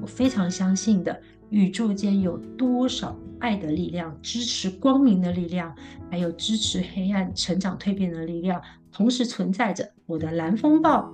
[0.02, 5.72] 我非常相信的，宇宙间有多少爱的力量支持光明的力量，
[6.10, 8.60] 还有支持黑暗成长蜕变的力量，
[8.92, 9.90] 同时存在着。
[10.06, 11.12] 我的蓝风暴，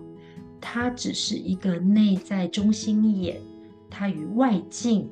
[0.60, 3.40] 它只是一个内在中心眼，
[3.90, 5.08] 它与外境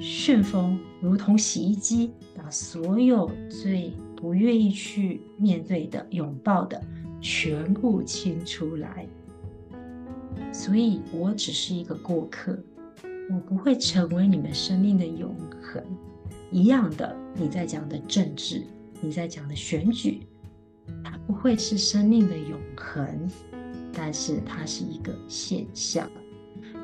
[0.00, 6.82] 旋风如同洗衣机，把所有最不愿意去面对的、拥抱的，
[7.20, 9.06] 全部清出来。
[10.52, 12.58] 所以我只是一个过客，
[13.30, 15.82] 我不会成为你们生命的永恒。
[16.50, 18.64] 一样的，你在讲的政治，
[19.00, 20.22] 你在讲的选举。
[21.04, 23.28] 它不会是生命的永恒，
[23.92, 26.08] 但是它是一个现象。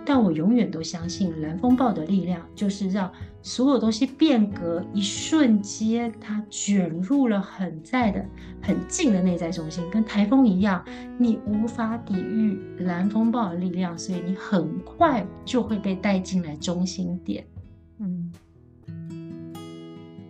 [0.06, 8.22] 但我永远都相信蓝风暴的力量，就是让所有东西变革，一瞬间它卷入了很在的、
[8.60, 10.84] 很近的内在中心，跟台风一样，
[11.16, 17.46] 你无法抵御蓝风暴的力量，所以你很快就会被带进来中心点。
[17.98, 18.30] 嗯，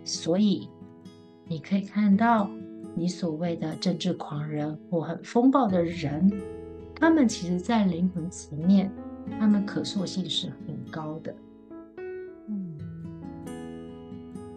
[0.05, 0.69] 所以
[1.49, 2.49] 你可以看到。
[2.95, 6.31] 你所谓的政治狂人或很风暴的人，
[6.95, 8.89] 他们其实，在灵魂层面，
[9.37, 11.35] 他们可塑性是很高的。
[12.47, 12.77] 嗯，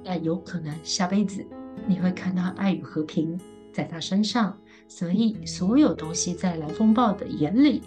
[0.04, 1.44] 那有可能下辈子
[1.86, 3.38] 你会看到爱与和平
[3.72, 7.82] 在他身上，所以所有东西在来风暴的眼里，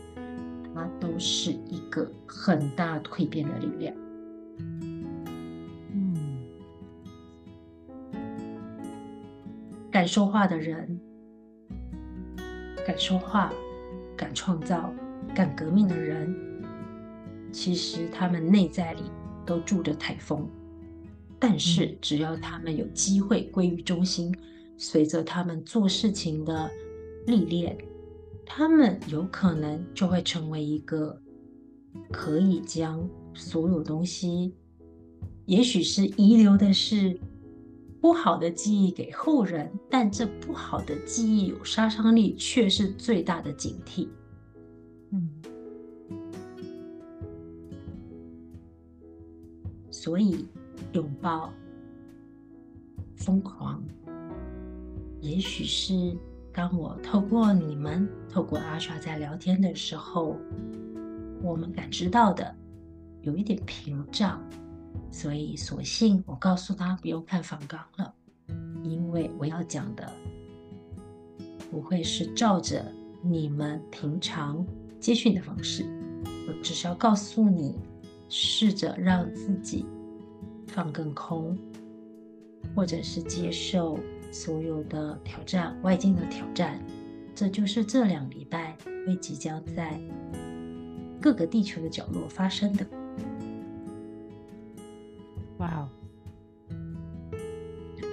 [0.76, 3.96] 它都是一个很大蜕变的力量。
[10.02, 11.00] 敢说话的人，
[12.88, 13.54] 敢说话、
[14.18, 14.92] 敢创造、
[15.36, 16.36] 敢革命的人，
[17.52, 19.04] 其实他们内在里
[19.46, 20.50] 都住着台风。
[21.38, 24.36] 但是只要他们有机会归于中心，
[24.76, 26.68] 随着他们做事情的
[27.28, 27.78] 历练，
[28.44, 31.16] 他们有可能就会成为一个
[32.12, 34.56] 可以将所有东西，
[35.46, 37.20] 也许是遗留的是
[38.02, 44.10] 不好的记忆给后人，但这不好的记忆有杀伤力，却是最大的警惕。
[45.12, 45.30] 嗯，
[49.92, 50.48] 所以
[50.94, 51.54] 拥抱
[53.16, 53.84] 疯狂，
[55.20, 56.18] 也许是
[56.52, 60.36] 当我透过你们，透过阿莎在聊天的时候，
[61.44, 62.56] 我们感知到的
[63.22, 64.44] 有一点屏障。
[65.12, 68.14] 所以，索性我告诉他不用看访纲了，
[68.82, 70.12] 因为我要讲的
[71.70, 72.90] 不会是照着
[73.22, 74.66] 你们平常
[75.00, 75.86] 接讯的方式，
[76.48, 77.78] 我只是要告诉你，
[78.30, 79.86] 试着让自己
[80.68, 81.58] 放更空，
[82.74, 84.00] 或者是接受
[84.32, 86.82] 所有的挑战，外境的挑战。
[87.36, 90.00] 这就是这两礼拜会即将在
[91.22, 92.86] 各个地球的角落发生的。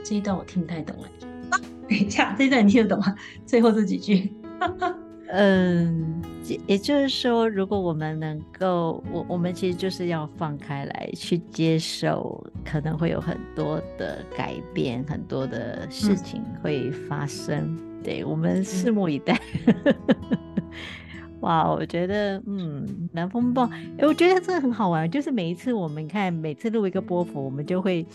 [0.08, 1.08] 这一段我听不太懂了。
[1.86, 3.14] 等一下，这一段你听得懂吗？
[3.44, 4.32] 最后这几句。
[5.30, 6.22] 嗯，
[6.66, 17.58] 也就是说，如果我们能够，我我们其实就是要放开来去接受，可能会有很多的改变，很多的事情会发生。
[17.58, 19.38] 嗯、对，我们拭目以待。
[19.66, 19.94] 嗯
[21.40, 23.64] 哇，我觉得，嗯，南风暴，
[23.98, 25.08] 哎，我觉得这个很好玩。
[25.10, 28.06] 就是每一次我们看，每次录一个波幅，我们就会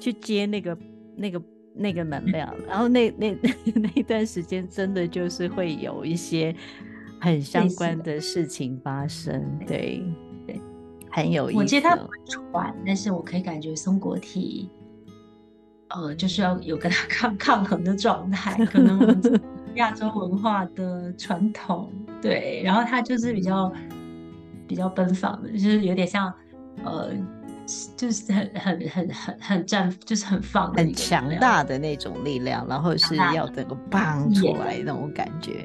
[0.00, 0.76] 去接那个、
[1.16, 1.42] 那个、
[1.74, 3.36] 那个能量，然后那那
[3.74, 6.54] 那一段时间，真的就是会有一些
[7.20, 9.58] 很相关的事情发生。
[9.66, 10.02] 对
[10.46, 10.60] 对，
[11.10, 11.58] 很有意思。
[11.58, 14.70] 我接他不喘，但是我可以感觉松果体，
[15.88, 18.98] 呃，就是要有跟他 抗抗衡的状态，可能。
[19.76, 23.70] 亚洲文化的传统，对，然后他就是比较
[24.66, 26.32] 比较奔放的，就是有点像，
[26.82, 27.10] 呃，
[27.96, 35.64] 就是很很很很很绽，就是很放，很强大的那种力量，然后是要整个蹦出来那种感觉。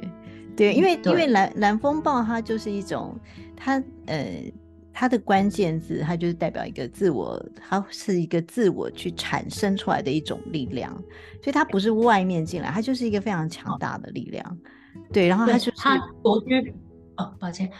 [0.56, 3.18] 对，因为因为蓝蓝风暴它就是一种，
[3.56, 4.52] 它呃。
[4.94, 10.92] 它的关键字，它就是代表一个自我，它是一个自我去产生出来的一种力量，
[11.42, 14.58] 所以它不是外面进来，它就是一个非常强大的力量。
[15.10, 16.74] 对，然后它就是它独居。
[17.16, 17.70] 哦，抱歉，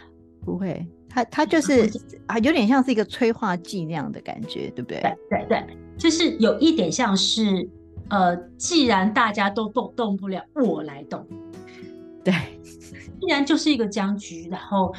[0.45, 1.91] 不会，它它就是
[2.27, 5.01] 啊，有点像是一个催化剂那样的感觉，对不对？
[5.01, 7.69] 对对对，就是有一点像是
[8.09, 11.27] 呃，既然大家都动动不了，我来动。
[12.25, 12.33] 对，
[13.21, 14.95] 既然就是一个僵局，然后。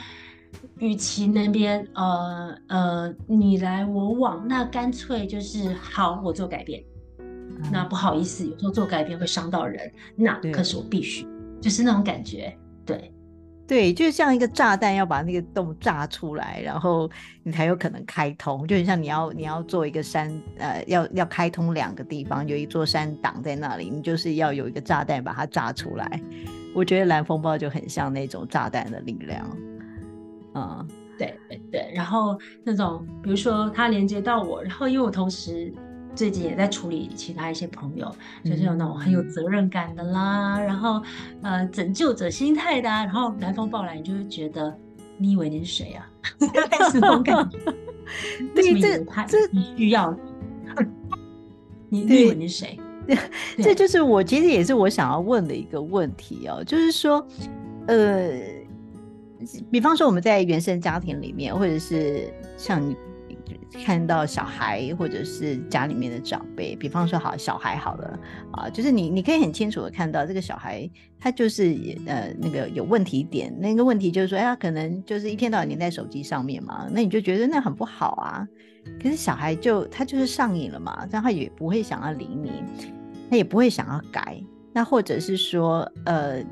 [0.79, 6.83] 与其那边呃呃你来我往，那干脆就是好，我做改变。
[7.19, 11.27] 嗯、那不好意思，有时候做改变会伤到人，那可是我必须，
[11.61, 12.53] 就是那种感觉。
[12.85, 13.11] 对
[13.65, 17.09] 对，就像一个炸弹要把那个洞炸出来，然后
[17.43, 18.67] 你才有可能开通。
[18.67, 26.21] 就很像你要你要做一个山，呃，要要开通两个地方，有一座山挡在那里，你就是要有一个炸弹把它炸出来。
[26.75, 29.49] 我觉得蓝风暴就很像那种炸弹的力量。
[30.55, 35.73] 嗯，对对对，然后那种比如说它连接到我，然后因为我同时
[36.15, 41.01] 最近也在处理其他一些朋友，嗯、就是有那种很有责任感的啦，然后
[41.41, 44.77] 呃拯救者心态的、啊，然后蓝风暴来，你就会觉得
[45.17, 46.09] 你以为你是谁啊？
[46.91, 47.57] 这种感觉，
[48.55, 50.15] 对，这这你需要
[51.89, 52.79] 你，你以为你是谁？
[53.57, 57.25] 这就是我其实也是我想要问的一个问题哦，就是说，
[57.87, 58.31] 呃。
[59.69, 62.95] 比方说我们在原生家庭里面，或者是像你
[63.85, 68.19] 看到小孩，或者是家里面的长辈，比方说好小孩好了
[68.51, 70.89] 啊，就是你你可以很清楚的看到这个小孩，
[71.19, 78.47] 他就是呃那个有问题点，那个问题就是说，哎，他可能就是一天到晚黏在手机上面嘛，那你就觉得那很不好啊。
[79.01, 82.63] 可是小孩就他就是上瘾了嘛，但他也不会想要理你，
[83.29, 86.43] 他也不会想要改，那或者是说呃。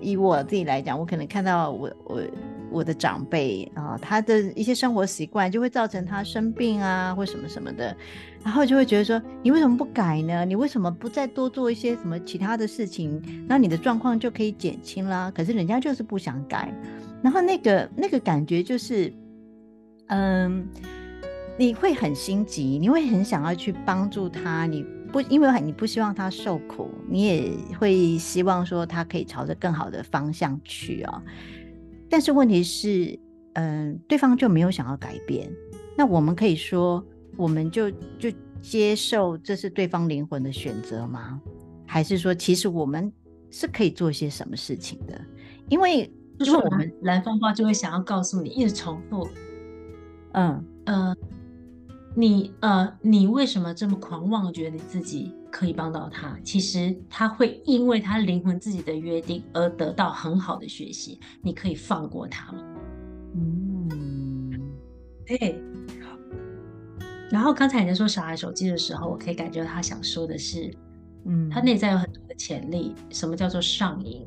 [0.00, 2.22] 以我自己来讲，我可能看到我我
[2.70, 7.96] 我的长辈啊，他的一些生活习惯就会造成他生病啊，或什么什么的，
[8.44, 10.44] 然后就会觉得说，你为什么不改呢？
[10.44, 13.22] 你为什么不再多做一些什么其他的事情？
[13.48, 15.30] 那你的状况就可以减轻啦。
[15.34, 16.72] 可是人家就是不想改，
[17.22, 19.12] 然后那个那个感觉就是，
[20.06, 20.66] 嗯，
[21.58, 24.84] 你会很心急，你会很想要去帮助他，你。
[25.10, 31.16] 不，因为你不希望他受苦，你也会希望说他可以朝着更好的方向去啊、哦。
[32.08, 33.18] 但是问题是，
[33.54, 35.50] 嗯、呃，对方就没有想要改变。
[35.96, 37.04] 那我们可以说，
[37.36, 38.30] 我们就就
[38.60, 41.40] 接受这是对方灵魂的选择吗？
[41.86, 43.12] 还是说，其实我们
[43.50, 45.20] 是可以做些什么事情的？
[45.68, 49.28] 因为，就是我们蓝风暴就会想要告诉你，一直重复，
[50.32, 51.16] 嗯呃，
[52.14, 56.38] 你呃，你为什么这么狂妄，觉得你自己可以帮到他？
[56.44, 61.18] 其实他会因为他灵魂自己的约定而得到很好的学习。
[61.42, 62.58] 你可以放过他吗？
[63.34, 64.50] 嗯，
[65.26, 65.62] 对。
[67.30, 70.74] 然后刚才你在说小孩手机的时候，我可以感觉到他想说的是。
[71.24, 72.94] 嗯，他内在有很多的潜力。
[73.10, 74.26] 什么叫做上瘾？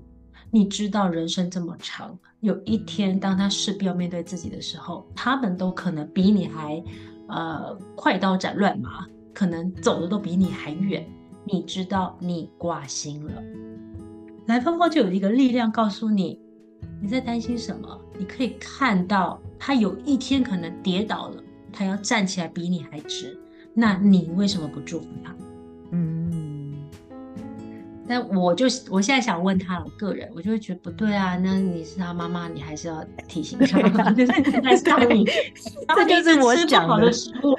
[0.52, 6.84] 你知道人生这么长，有一天当他势必要面对自己的时候，他们都可能比你还，
[7.30, 11.08] 呃，快刀斩乱麻，可能走的都比你还远。
[11.44, 13.44] 你知道你挂心了，
[14.46, 16.40] 蓝风暴就有一个力量告诉你，
[17.02, 18.00] 你在担心什么？
[18.18, 23.36] 你可以看到他有一天可能跌倒了，他要站起来比你还直，
[23.74, 25.36] 那你为什么不祝福他？
[28.08, 31.38] 但我就我现在想问他，我个人我就会觉得不对啊。
[31.38, 33.82] 那你是他妈妈，你还是要提醒他。
[34.12, 34.32] 就是
[34.62, 35.24] 还是他你，
[35.96, 37.58] 这就是我讲的食物。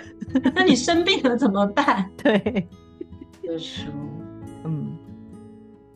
[0.55, 2.11] 那你生病了怎么办？
[2.23, 2.69] 对，
[3.43, 3.93] 有时候，
[4.65, 4.99] 嗯，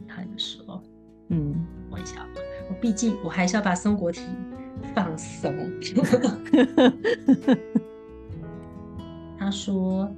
[0.08, 0.80] 他就说，
[1.28, 1.54] 嗯，
[1.90, 2.24] 我一下，
[2.70, 4.22] 我毕竟我还是要把松果体
[4.94, 5.52] 放松。
[9.38, 10.08] 他说，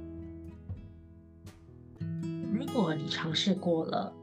[2.53, 4.13] 如果你尝试过了。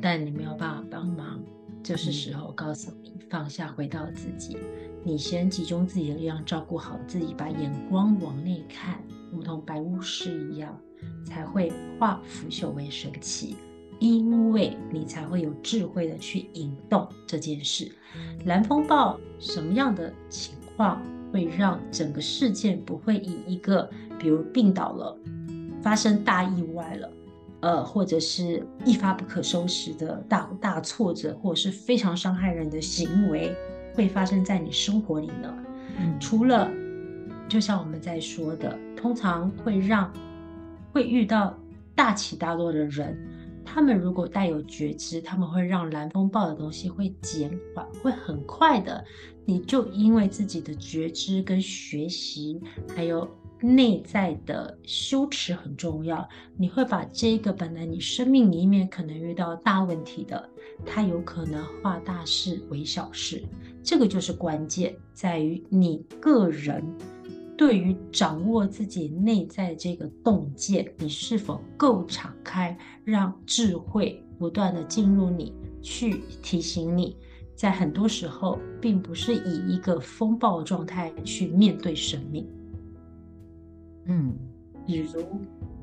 [0.00, 1.40] 但你没有办法帮忙，
[1.82, 4.56] 就是时候告诉你放下，回到自己。
[5.04, 10.78] 你先集中自己的力量，照顾好自己，把眼光往内看，如同白巫师一样，
[11.24, 13.56] 才会化腐朽为神奇。
[13.98, 17.92] 因为你才会有智慧的去引动这件事。
[18.46, 25.14] 蓝风暴什么样的情况会让整个事件不会以一个，比如病倒了，
[25.82, 27.12] 发生大意外了？
[27.60, 33.54] 呃，或者是一发不可收拾的大大挫折，或者是非常伤害人的行为，
[33.94, 35.54] 会发生在你生活里呢？
[35.98, 36.70] 嗯，除了，
[37.48, 40.10] 就像我们在说的，通常会让
[40.92, 41.54] 会遇到
[41.94, 43.14] 大起大落的人，
[43.64, 49.04] 他们如果带有觉知，他们会让蓝风暴的东西会减缓，会很快的。
[49.44, 52.60] 你就因为自己的觉知跟学习，
[52.96, 53.28] 还有。
[53.60, 60.48] 内在的羞耻很重要，你会把这个本来你生命里面可能遇到大问题的，
[60.86, 63.44] 它有可能化大事为小事。
[63.82, 66.84] 这个就是关键，在于你个人
[67.56, 77.16] 对于掌握自己内在这个洞见，你是否够敞开，让智慧不断的进入你，去提醒你，
[77.54, 82.46] 在很多时候并不是以一个风暴状态去面对生命。
[84.10, 84.36] 嗯，
[84.84, 85.08] 比如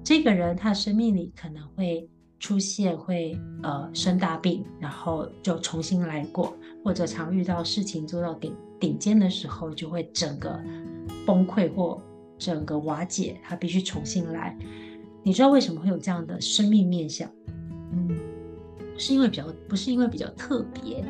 [0.03, 2.09] 这个人，他生命里可能会
[2.39, 6.53] 出现会呃生大病，然后就重新来过，
[6.83, 10.61] 或者常遇到事情做到顶顶尖的时候，就会整个
[11.25, 12.01] 崩溃或
[12.37, 14.57] 整个瓦解，他必须重新来。
[15.23, 17.29] 你知道为什么会有这样的生命面相？
[17.93, 18.13] 嗯，
[18.97, 21.01] 是因为比较不是因为比较特别，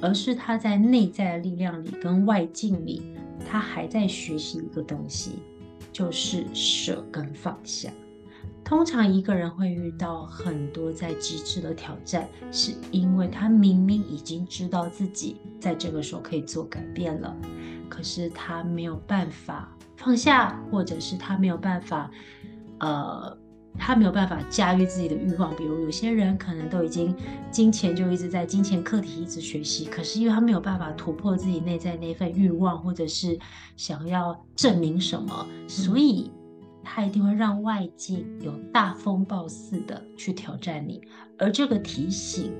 [0.00, 3.14] 而是他在内在的力量里跟外境里，
[3.48, 5.38] 他还在学习一个东西。
[5.92, 7.90] 就是舍跟放下。
[8.64, 17.36] 通常一个人会遇到很多在极致的挑战，是因为他明明已经知道自己在这个时候可以做改变了，
[17.88, 22.10] 可是他没有办法放下，或者是他没有办法，
[22.78, 23.36] 呃。
[23.78, 27.14] 他没有办法驾驭自己的欲望，比如有些人可能都已经
[27.50, 33.38] 金钱就一直在金钱课题一直学习，可是因为他没有办法突破自己内在那份欲望，或者是
[33.76, 36.30] 想要证明什么，所以
[36.82, 41.00] 他一定会让外界有大风暴似的去挑战你，
[41.38, 42.52] 而这个提醒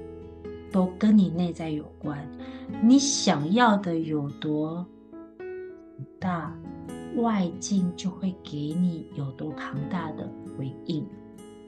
[0.73, 2.27] 都跟你内在有关，
[2.83, 4.87] 你想要的有多
[6.19, 6.57] 大，
[7.17, 10.27] 外境就会给你有多庞大的
[10.61, 11.07] 回应。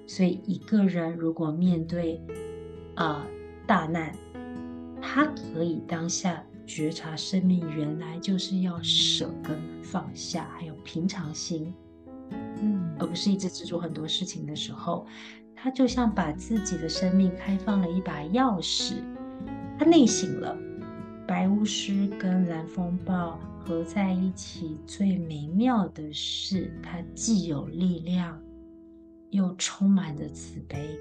[0.06, 2.20] 所以，一个人如果面对
[2.96, 3.26] 啊、呃、
[3.66, 4.14] 大难，
[5.00, 11.72] 他可以当下觉察生命原来就是要舍跟放下，还有平常心，
[12.60, 15.06] 嗯，而不是一直执着很多事情的时候，
[15.54, 18.96] 他就像把自己的生命开放了一把钥匙，
[19.78, 20.54] 他内省了。
[21.26, 28.38] 白巫师跟蓝风暴合在一起，最美妙的是，它既有力量，
[29.32, 30.96] 又充满着慈悲，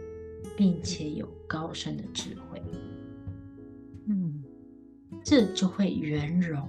[0.56, 2.62] 并且有高深的智慧。
[4.08, 4.42] 嗯，
[5.22, 6.66] 这就会圆融，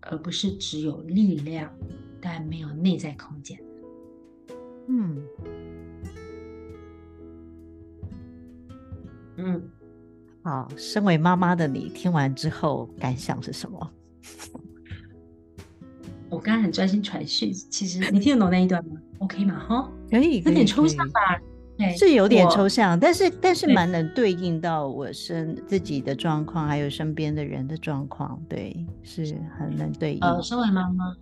[0.00, 1.70] 而不是只有力量，
[2.22, 3.60] 但没有内在空间。
[4.88, 5.22] 嗯
[9.36, 9.70] 嗯，
[10.42, 13.92] 好，身为妈妈的你听完之后感想是什么？
[16.30, 19.58] 我刚刚很专心传讯，其实你听得懂那一段吗？OK 嘛？
[19.58, 21.40] 哈，可以，有点抽象吧？
[21.78, 30.20] 对，是有点抽象，但是但是蛮能对应到我身自己的状况，还有身边的人的状况，对，是很能对应。
[30.20, 31.14] 呃，身为妈妈。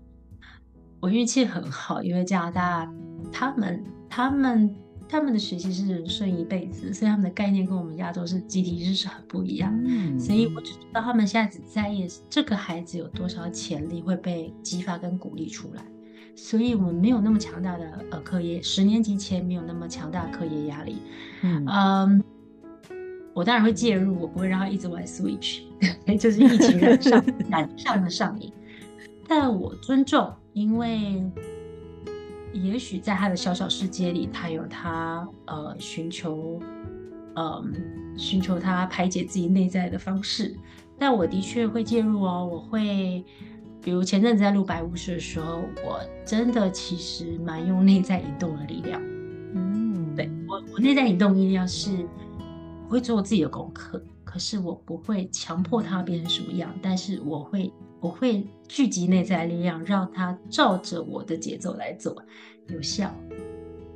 [1.01, 2.93] 我运气很好，因为加拿大
[3.31, 4.75] 他们他们
[5.09, 9.73] 他们的学习是人生一辈子，所以他们的概念跟我们亚洲是集体意识是很不一样。
[9.87, 15.85] 嗯，所以我只知道他们现在只在意这个孩子有多少潜力会被激发跟鼓励出来，
[16.41, 21.03] 所以我们没有那么强大的呃课业，十年级前没有那么强大的课业压力。
[21.43, 22.21] 嗯，um,
[23.35, 25.63] 我当然会介入，我不会让他一直玩 Switch，
[26.17, 28.53] 就是一群人上难上的上瘾，
[29.27, 30.33] 但我尊重。
[30.53, 31.29] 因为
[32.53, 36.61] 也许在他的小小世界里，他有他呃寻求，
[37.35, 37.73] 嗯
[38.17, 40.57] 寻求他排解自己内在的方式。
[41.01, 43.25] 但我的确会介入哦，我会，
[43.83, 49.01] 比如前阵子在录白巫师的时候，我真的其实蛮用内在引动的力量。
[49.55, 52.07] 嗯，对，我我内在引动力量是，
[52.87, 57.73] 我会做我自己的功课，可是我不会强迫它变成什么样，但是我会。
[58.01, 62.17] 我会聚集内在力量，让它照着我的节奏来做，
[62.69, 63.13] 有效。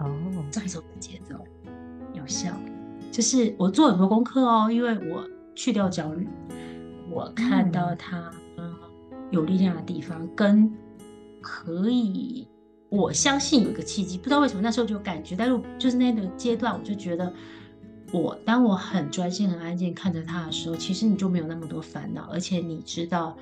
[0.01, 0.11] 哦，
[0.51, 1.37] 照着我的节奏，
[2.13, 2.53] 有效。
[3.13, 5.25] 就是我做很多功课哦，因为我
[5.55, 6.27] 去掉焦虑，
[7.13, 8.29] 我看到他
[9.33, 10.73] 有力量的地方，跟
[11.41, 12.47] 可以，
[12.89, 17.33] 我相信有一个契机，不知道为什么那时候就感觉，但是就是那个阶段，我就觉得。
[18.13, 23.35] 我当我很专心、很安静看着他的时候，其实你就没有那么多烦恼，而且你知道，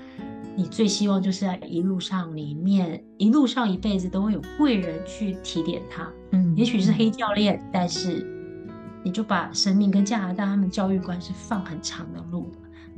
[0.54, 6.08] 你最希望就是在一路上里面，一路上一辈子都会有贵人去提点他。
[6.30, 8.24] 嗯，也许是黑教练，但是
[9.02, 12.48] 你就把生命跟加拿大他们教育观是放很长的路，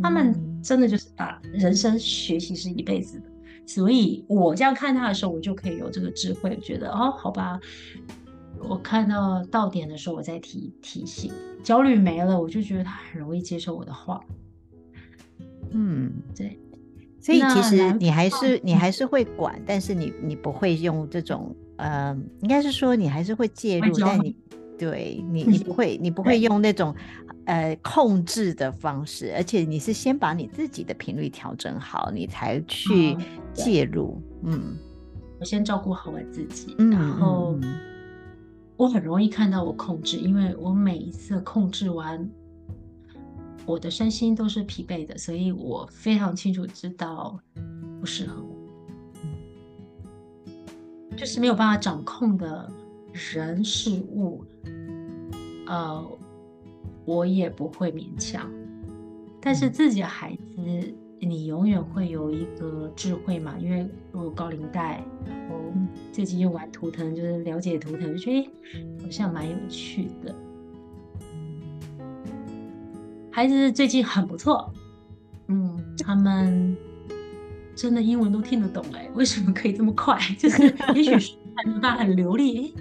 [0.00, 0.32] 他们
[0.62, 3.24] 真的就是把人生学习是一辈子的。
[3.66, 7.58] 所以我这样看他的时候，我就可以有这个智慧，觉得哦，好吧。
[8.68, 11.32] 我看到到点的时候，我再提提醒，
[11.64, 14.20] 焦虑没了，我就觉得他很容易接受我的话。
[15.70, 16.58] 嗯，对。
[17.20, 24.36] 所以其实你还是你还是会管，但是你你不会用这种呃，应该是说你还是会介入，但你
[24.78, 26.94] 对你你不会你不会用那种
[27.44, 33.16] 呃控制的方式，而且你是先把你自己的频率调整好，你才去
[33.52, 34.20] 介入。
[34.42, 34.76] 嗯，
[35.38, 37.58] 我先照顾好我自己，然后。
[38.78, 42.28] 我很容易看到我控制，因为我每一次控制完，
[43.64, 47.38] 我的身心都是疲惫的，所以我非常清楚知道
[48.00, 48.56] 不适合我，
[51.16, 52.68] 就是没有办法掌控的
[53.12, 54.44] 人事物，
[55.66, 56.18] 呃，
[57.04, 58.50] 我也不会勉强，
[59.40, 60.94] 但是自己的孩子。
[61.24, 65.00] 你永远会有一个智慧嘛，因为我高龄带，
[65.48, 65.72] 我
[66.10, 68.50] 最近又玩图腾，就是了解图腾，就觉得
[69.04, 70.34] 好像蛮有趣的。
[73.30, 74.74] 孩子最近很不错，
[75.46, 76.76] 嗯，他们
[77.76, 80.18] 真的英文都听得懂哎，为什么可以这么快？
[80.36, 82.74] 就是也许还没办法很流利，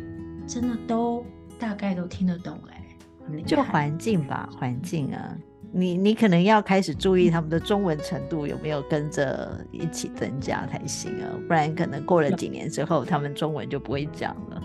[0.47, 1.25] 真的都
[1.59, 5.37] 大概都听得懂哎，就环境吧，环境啊。
[5.73, 14.61] 你你可能要开始注意他们的中文程度有没有跟着一起增加才行啊，不然可能过了几年之后，他们中文就不会讲了。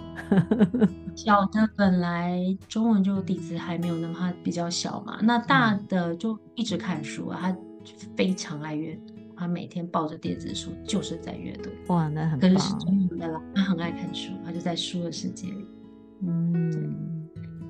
[1.15, 2.37] 小的本来
[2.69, 5.21] 中文就底子还没有那么，他比较小嘛。
[5.23, 7.57] 那大的就一直看书啊，他
[8.17, 11.71] 非常爱阅读，他每天抱着电子书就是在阅读。
[11.89, 12.51] 哇，那很棒。
[12.51, 15.67] 可是是中文的啦，他很爱看书，他就在书的世界里。
[16.23, 17.13] 嗯。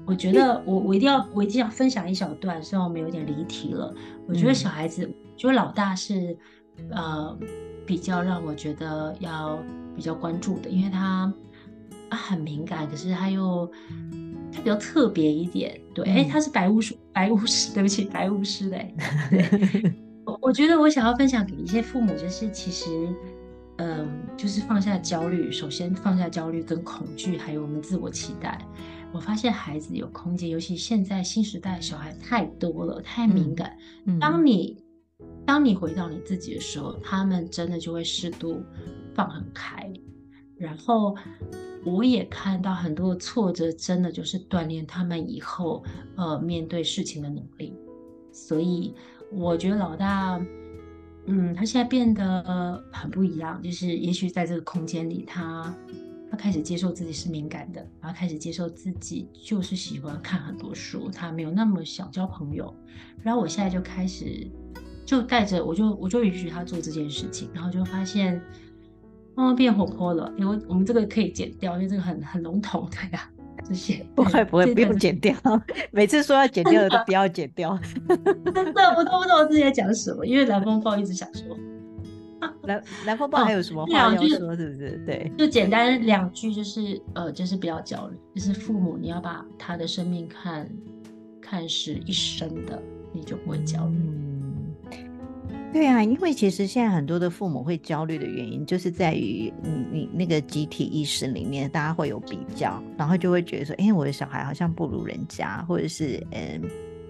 [0.09, 3.93] 我觉得我我一定要我一定要分享一小段，虽然我们有点离题了。
[4.29, 6.39] 我觉得小孩子，就、嗯、老大是
[6.93, 7.37] 呃
[7.85, 9.59] 比较让我觉得要
[9.97, 11.35] 比较关注的，因为他
[12.09, 13.69] 他很敏感，可是他又
[14.53, 15.77] 他比较特别一点。
[15.93, 18.95] 对，哎、嗯，他是白巫师，白巫师，对不起，白巫师嘞。
[19.29, 19.93] 对，
[20.27, 22.91] 我我觉得我想要分享给一些父母，就是其实
[23.77, 28.61] 嗯、呃，就是放下焦虑，首先放下焦虑跟恐惧，还有我们自我期待。
[29.13, 33.79] 我发现孩子有空间，尤其现在新时代小孩太多了，太敏感。
[34.05, 34.77] 嗯嗯、当你
[35.47, 38.61] 当你回到你自己的时候，他们真的就会适度
[39.15, 39.91] 放很开。
[40.59, 41.15] 然后
[41.85, 45.85] 我也看到很多的挫折，真的就是锻炼他们以后
[46.17, 47.73] 呃面对事情的能力。
[48.33, 48.93] 所以
[49.31, 50.41] 我觉得老大，
[51.27, 55.75] 嗯，他现在变得很不一样，就是也许在这个空间里他。
[56.29, 62.75] 他开始接受自己是敏感的，然后开始接受自己就是喜欢看很多书，他没有那么想交朋友。
[63.23, 64.45] 然后我现在就开始
[65.05, 68.43] 就带着，我就我就允许他做这件事情，然后就发现
[69.37, 70.35] 哦变活泼了。
[70.37, 73.31] 因为我们这个可以剪掉，因为这个很很笼统的呀。
[73.69, 75.35] 这些 不会不会不用剪掉，
[75.91, 77.79] 每次说要剪掉的都不要剪掉。
[78.55, 81.57] 真的我都不知道我自己在讲什么，因为蓝风暴一直想说。
[82.63, 84.29] 蓝蓝风暴还有什么话要说？
[84.29, 85.03] 是不是？
[85.07, 90.69] 对，就简单两句，就是呃，就是不要焦虑，就是父母你要把他的生命看
[91.41, 92.81] 看是一生的，
[93.13, 93.97] 你就不会焦虑。
[95.77, 106.63] 对啊，因为其实现在很多的父母会焦虑的原因，就是在于你你那个集体意识里面，大家会有比较，然后就会觉得说，哎，我的小孩好像不如人家，或者是嗯。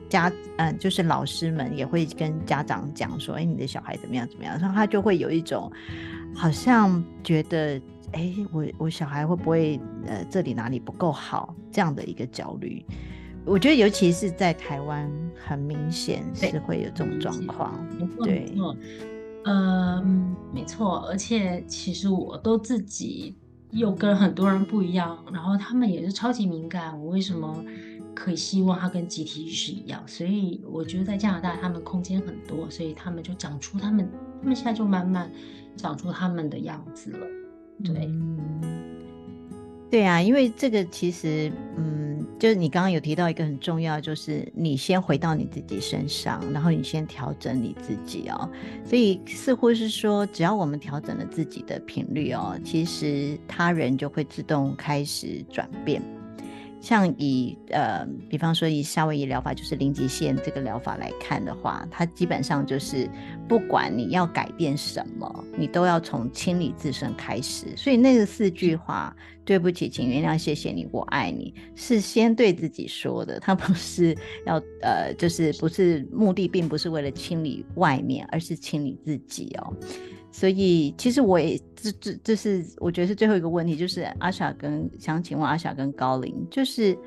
[0.08, 5.70] 家嗯，就是老师们也会跟家长讲说，哎，你的小孩怎么样怎么样，然后他就会有一种
[6.32, 7.80] 好像觉得，
[8.12, 12.84] 哎，我我小孩会不会呃这里哪里不够好这样的一个焦虑。
[13.46, 15.10] 我觉得尤其是在台湾，
[15.46, 17.72] 很明显是会有这种状况。
[18.22, 18.76] 对，没错，
[19.44, 23.34] 嗯，没错，而且其实我都自己
[23.70, 27.64] 又跟很多人不一样，然后他们也是超级敏感，我为什么？
[28.18, 35.30] 可以希望他跟集体意识一样，所以我觉得在加拿大他们空间很多，所以他们就长出他们，他们现在就慢慢
[35.76, 37.18] 长出他们的样子了。
[37.84, 38.75] 对，嗯、
[39.90, 48.50] 对啊，因为这个其实，嗯，就是你刚刚有提到一个很重要，就是你先回到你自己身上，然后你先调整你自己哦。
[48.84, 56.02] 所以似乎是说，只要我们调整了自己的频率哦，其实他人就会自动开始转变。
[56.78, 63.08] 像以呃，比方说以夏威夷疗法，就是零极限这个疗法来看的话，它基本上就是
[63.48, 67.66] 不管你要改变什么，你都要从清理自身开始。
[67.76, 69.16] 所以那个四句话，
[69.46, 79.72] 对不起，请原谅，谢谢你，我爱你，是先对自己说的，他不是要呃，就是不是目的，并不是为了清理外面，而是清理自己哦。
[80.32, 86.98] 所以，其实我也这这这是我觉得是最后一个问题，就是阿莎跟想请问阿莎跟高林，就是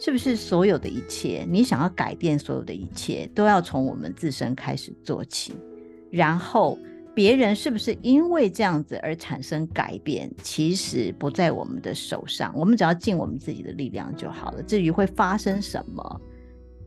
[0.00, 5.52] 是不是所有的一切，你想要改变所有的一切，都要从我们自身开始做起，
[6.10, 6.76] 然后
[7.14, 14.62] 别人是不是因为这样子而产生改变，其实不在我们的手上，我们只要尽我们自己的力量就好了。
[14.62, 16.20] 至于会发生什么，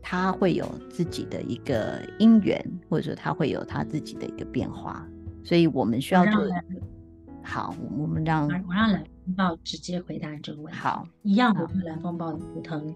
[0.02, 5.06] 他会有自己的一个因缘，或者说他会有他自己的一个变化。
[5.44, 6.52] 所以我们需要做的
[7.42, 10.78] 好，我们让我让蓝风暴直接回答这个问题。
[10.78, 12.92] 好，一样的蓝风暴的图腾，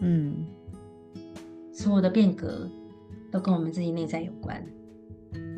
[0.00, 0.44] 嗯，
[1.72, 2.68] 所有的变革
[3.30, 4.60] 都跟我们自己内在有关。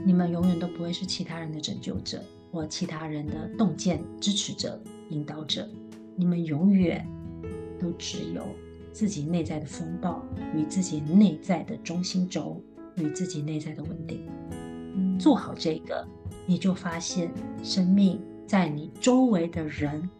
[0.04, 2.22] 你们永远都不会是其他人的拯救者
[2.52, 5.68] 或其他人的洞见支持者、引导者。
[6.16, 7.06] 你们永远
[7.78, 8.46] 都只有
[8.92, 10.22] 自己内在的风暴
[10.54, 12.60] 与自己内在的中心轴
[12.96, 14.20] 与自己内在的稳定。
[14.96, 16.06] 嗯，做好这个。
[16.46, 20.10] 你就发现，生命在你周围的人，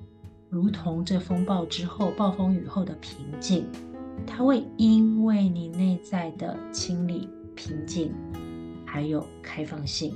[0.49, 3.67] 如同这风暴之后、暴风雨后的平静，
[4.27, 8.11] 它会因为你内在的清理、平静，
[8.95, 10.15] 还有开放性，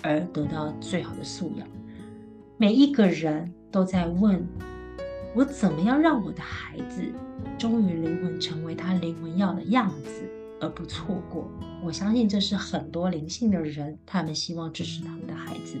[0.00, 1.66] 而得到最好的素养。
[2.56, 4.46] 每一个人都在问：
[5.34, 7.02] 我怎么样让我的孩子，
[7.58, 10.22] 忠于灵魂，成为他灵魂要的样子？
[10.60, 11.50] 而不错过，
[11.84, 15.76] 我相信这是很多灵性的人，他们希望支持他们的孩子。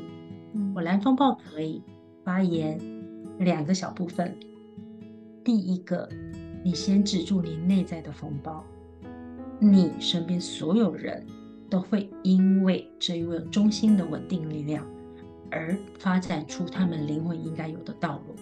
[0.54, 1.80] 嗯，我蓝风暴可以
[2.24, 2.76] 发言
[3.38, 4.36] 两个小部分。
[5.44, 6.08] 第一个，
[6.64, 8.64] 你先止住你内在的风暴，
[9.60, 11.24] 你身边所有人
[11.72, 14.86] 都会因为这一位中心的稳定力量
[15.50, 18.36] 而发展出他们灵魂应该有的道路。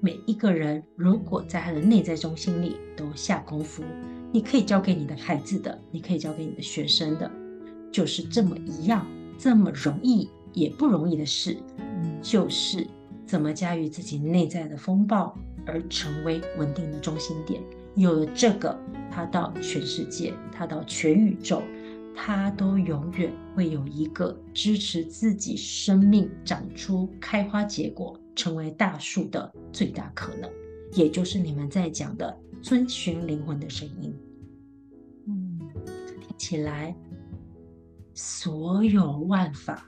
[0.00, 3.82] 每一个人如果在他的内在中心里都下功夫。
[4.30, 7.30] 你可以教给你的孩子的，你可以教给你的学生的，
[7.90, 9.06] 就是这么一样，
[9.38, 11.56] 这么容易也不容易的事，
[12.22, 12.86] 就是
[13.26, 15.34] 怎么驾驭自己内在的风暴，
[15.66, 17.62] 而成为稳定的中心点。
[17.94, 18.78] 有了这个，
[19.10, 21.62] 他到全世界，他到全宇宙，
[22.14, 30.50] 他都永远会有一个支持自己生命长出开花结果，成为大树的最大可能，
[30.92, 32.38] 也就是你们在讲的。
[32.62, 34.14] 遵循灵魂的声音，
[35.26, 35.58] 嗯，
[36.20, 36.96] 听起来，
[38.14, 39.84] 所有万法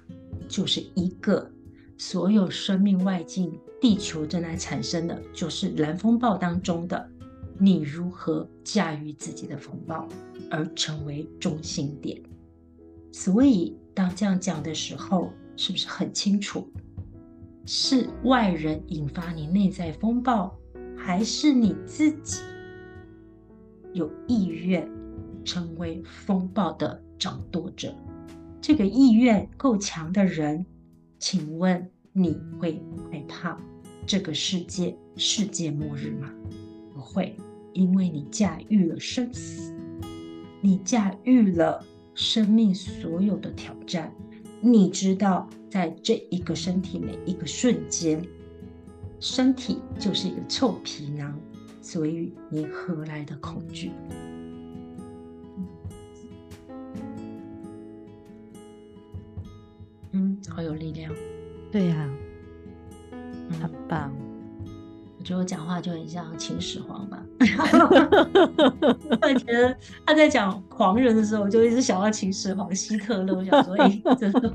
[0.49, 1.49] 就是一个，
[1.97, 7.09] 所有生命外境，地球正在产生的就是蓝风暴当中的
[7.65, 10.07] 你如何驾驭自己的风暴
[10.51, 12.21] 而成为中心点。
[13.11, 16.69] 所以，当这样讲的时候，是不是很清楚？
[17.65, 20.55] 是外人引发你内在风暴，
[20.95, 22.43] 还是你自己
[23.95, 24.87] 有意愿
[25.43, 27.95] 成为风暴的掌舵者？
[28.61, 30.67] 这个意愿够强的人，
[31.19, 33.59] 请问你会害怕
[34.07, 36.31] 这个世界世界末日吗？
[36.93, 37.35] 不会，
[37.75, 39.75] 因为你驾驭了生死，
[40.61, 44.11] 你驾驭了生命所有的挑战。
[44.61, 48.25] 你知道，在这一个身体每一个瞬间，
[49.21, 51.39] 身体就是一个臭皮囊，
[51.83, 53.91] 所以你何来的恐惧？
[60.13, 61.13] 嗯，好有力量。
[61.73, 62.09] 对呀、
[63.11, 64.13] 啊，很棒。
[65.19, 67.27] 我觉得我讲话就很像秦始皇吧。
[69.23, 69.77] 我觉得
[70.07, 73.35] 他在讲狂人的时候，我就一直想到秦始皇希特勒。
[73.35, 74.53] 我想说，哎、欸，真的。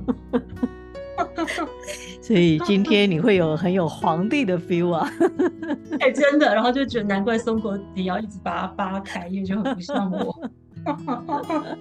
[2.22, 5.12] 所以今天你会有很有皇帝的 feel 啊！
[6.00, 6.54] 哎、欸，真的。
[6.54, 10.50] 然后就觉得难怪松果你要一直把它扒开，因为就很不像我。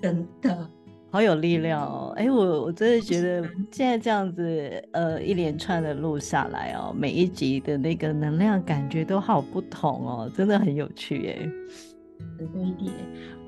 [0.00, 0.68] 真的。
[1.12, 2.12] 好有力量哦！
[2.16, 11.48] 哎，我我真的觉得现在这样子，呃，一连串的录下来哦，每一集的那个能量感觉都好不同哦，真的很有趣哎。
[12.38, 12.90] 很多一点，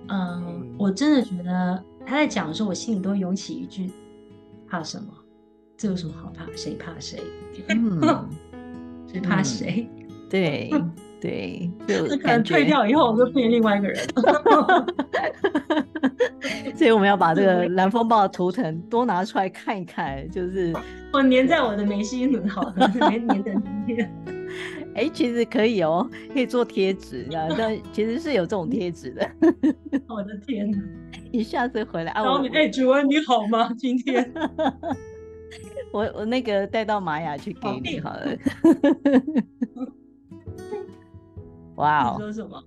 [0.09, 3.91] 嗯，我真的觉得他在讲的时候，我心里都涌起一句：
[4.69, 5.07] 怕什么？
[5.79, 6.45] 这有什么好怕？
[6.55, 7.19] 谁怕谁？
[7.71, 8.29] 嗯，
[9.11, 9.89] 谁怕谁？
[9.99, 10.71] 嗯、对。
[11.25, 13.99] 对， 就可能退掉以后，我就变另外一个人。
[16.77, 20.70] 所以我们要把这个蓝风暴的图腾多拿出来看一看，就是
[21.14, 24.14] 我粘在我的眉心很好的，粘粘在里面。
[24.95, 29.27] 哎，其实可以哦，可以做贴纸，但其实是有这种贴纸的。
[30.07, 30.77] 我的天哪！
[31.33, 33.70] 你下次回来啊，我哎，主文你好吗？
[33.79, 34.31] 今天
[35.91, 38.27] 我我那个带到玛雅去给你好了。
[41.77, 42.16] 哇哦！
[42.16, 42.64] 你说什么？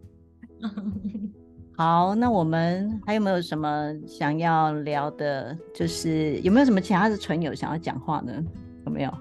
[1.78, 5.55] 好，那我们还有没有什么想要聊的？
[5.74, 8.34] 就是有没有什么其他的存友想要讲话呢？
[8.86, 9.14] 有没有？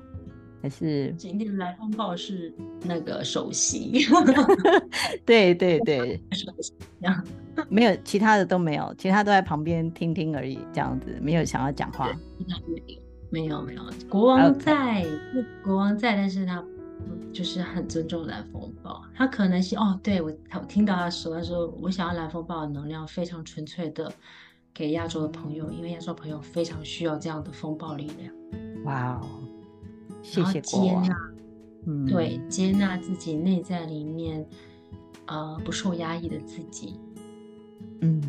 [0.63, 4.07] 还是今天来风暴是那个首席？
[5.25, 6.73] 对对对， 首席
[7.69, 12.11] 没有其他的都没有，其他都在旁边听听而已，这样子没有想要讲话。
[13.31, 15.07] 没有没有，国王在.
[15.63, 16.65] 国王在，但是他。
[17.33, 24.13] 就是很尊重蓝风暴，他可能是哦，对我，我听到他说，他说我想要蓝风暴的能量非常纯粹的
[24.73, 28.33] 给亚洲的朋友，因为亚洲朋友非常需要这样的风暴力量。
[28.85, 29.27] 哇哦，
[30.23, 31.15] 谢谢接纳，
[31.87, 34.47] 嗯，对，接纳自己内在里面
[35.27, 36.99] 呃不受压抑的自己，
[38.01, 38.23] 嗯。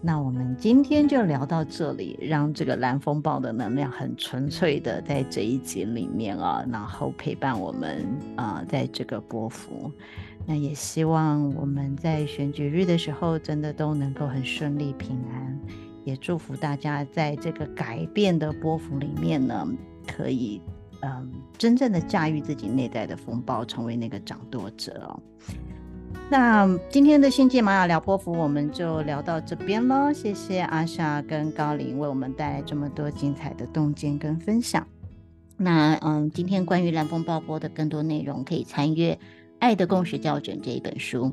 [0.00, 9.90] 那我们今天就聊到这里，让这个蓝风暴的能量很纯粹的在这一集里面啊，然后陪伴我们啊，在这个波幅。
[10.46, 15.58] 那也希望我们在选举日的时候，真的都能够很顺利平安。
[16.04, 19.66] 也祝福大家在这个改变的波幅里面呢，
[20.06, 20.62] 可以
[21.00, 25.20] 嗯，真正的驾驭自己内在的风暴，成为那个掌舵者哦。
[26.30, 30.12] 那今天的星际玛雅聊波符，我们就聊到这边喽。
[30.12, 34.86] 谢谢阿莎跟高林为我们带来这么多精彩的洞见跟分享。
[35.56, 39.14] 那嗯，今天关于蓝风暴波的更多内容，可以参阅
[39.58, 41.32] 《爱的共识校准》这一本书。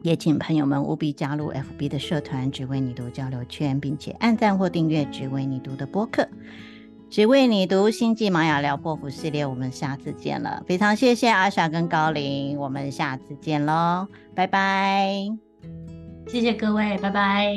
[0.00, 6.26] 也请朋友们务必加入 FB 的社团“只为你读交流圈”，并且按赞或订阅“只为你读”的播客。
[7.14, 9.46] 只为你读《星际玛雅聊破釜》系列？
[9.46, 10.64] 我们下次见了。
[10.66, 15.28] 非常谢谢阿爽跟高林，我们下次见喽，拜拜。
[16.26, 17.54] 谢谢各位，拜拜。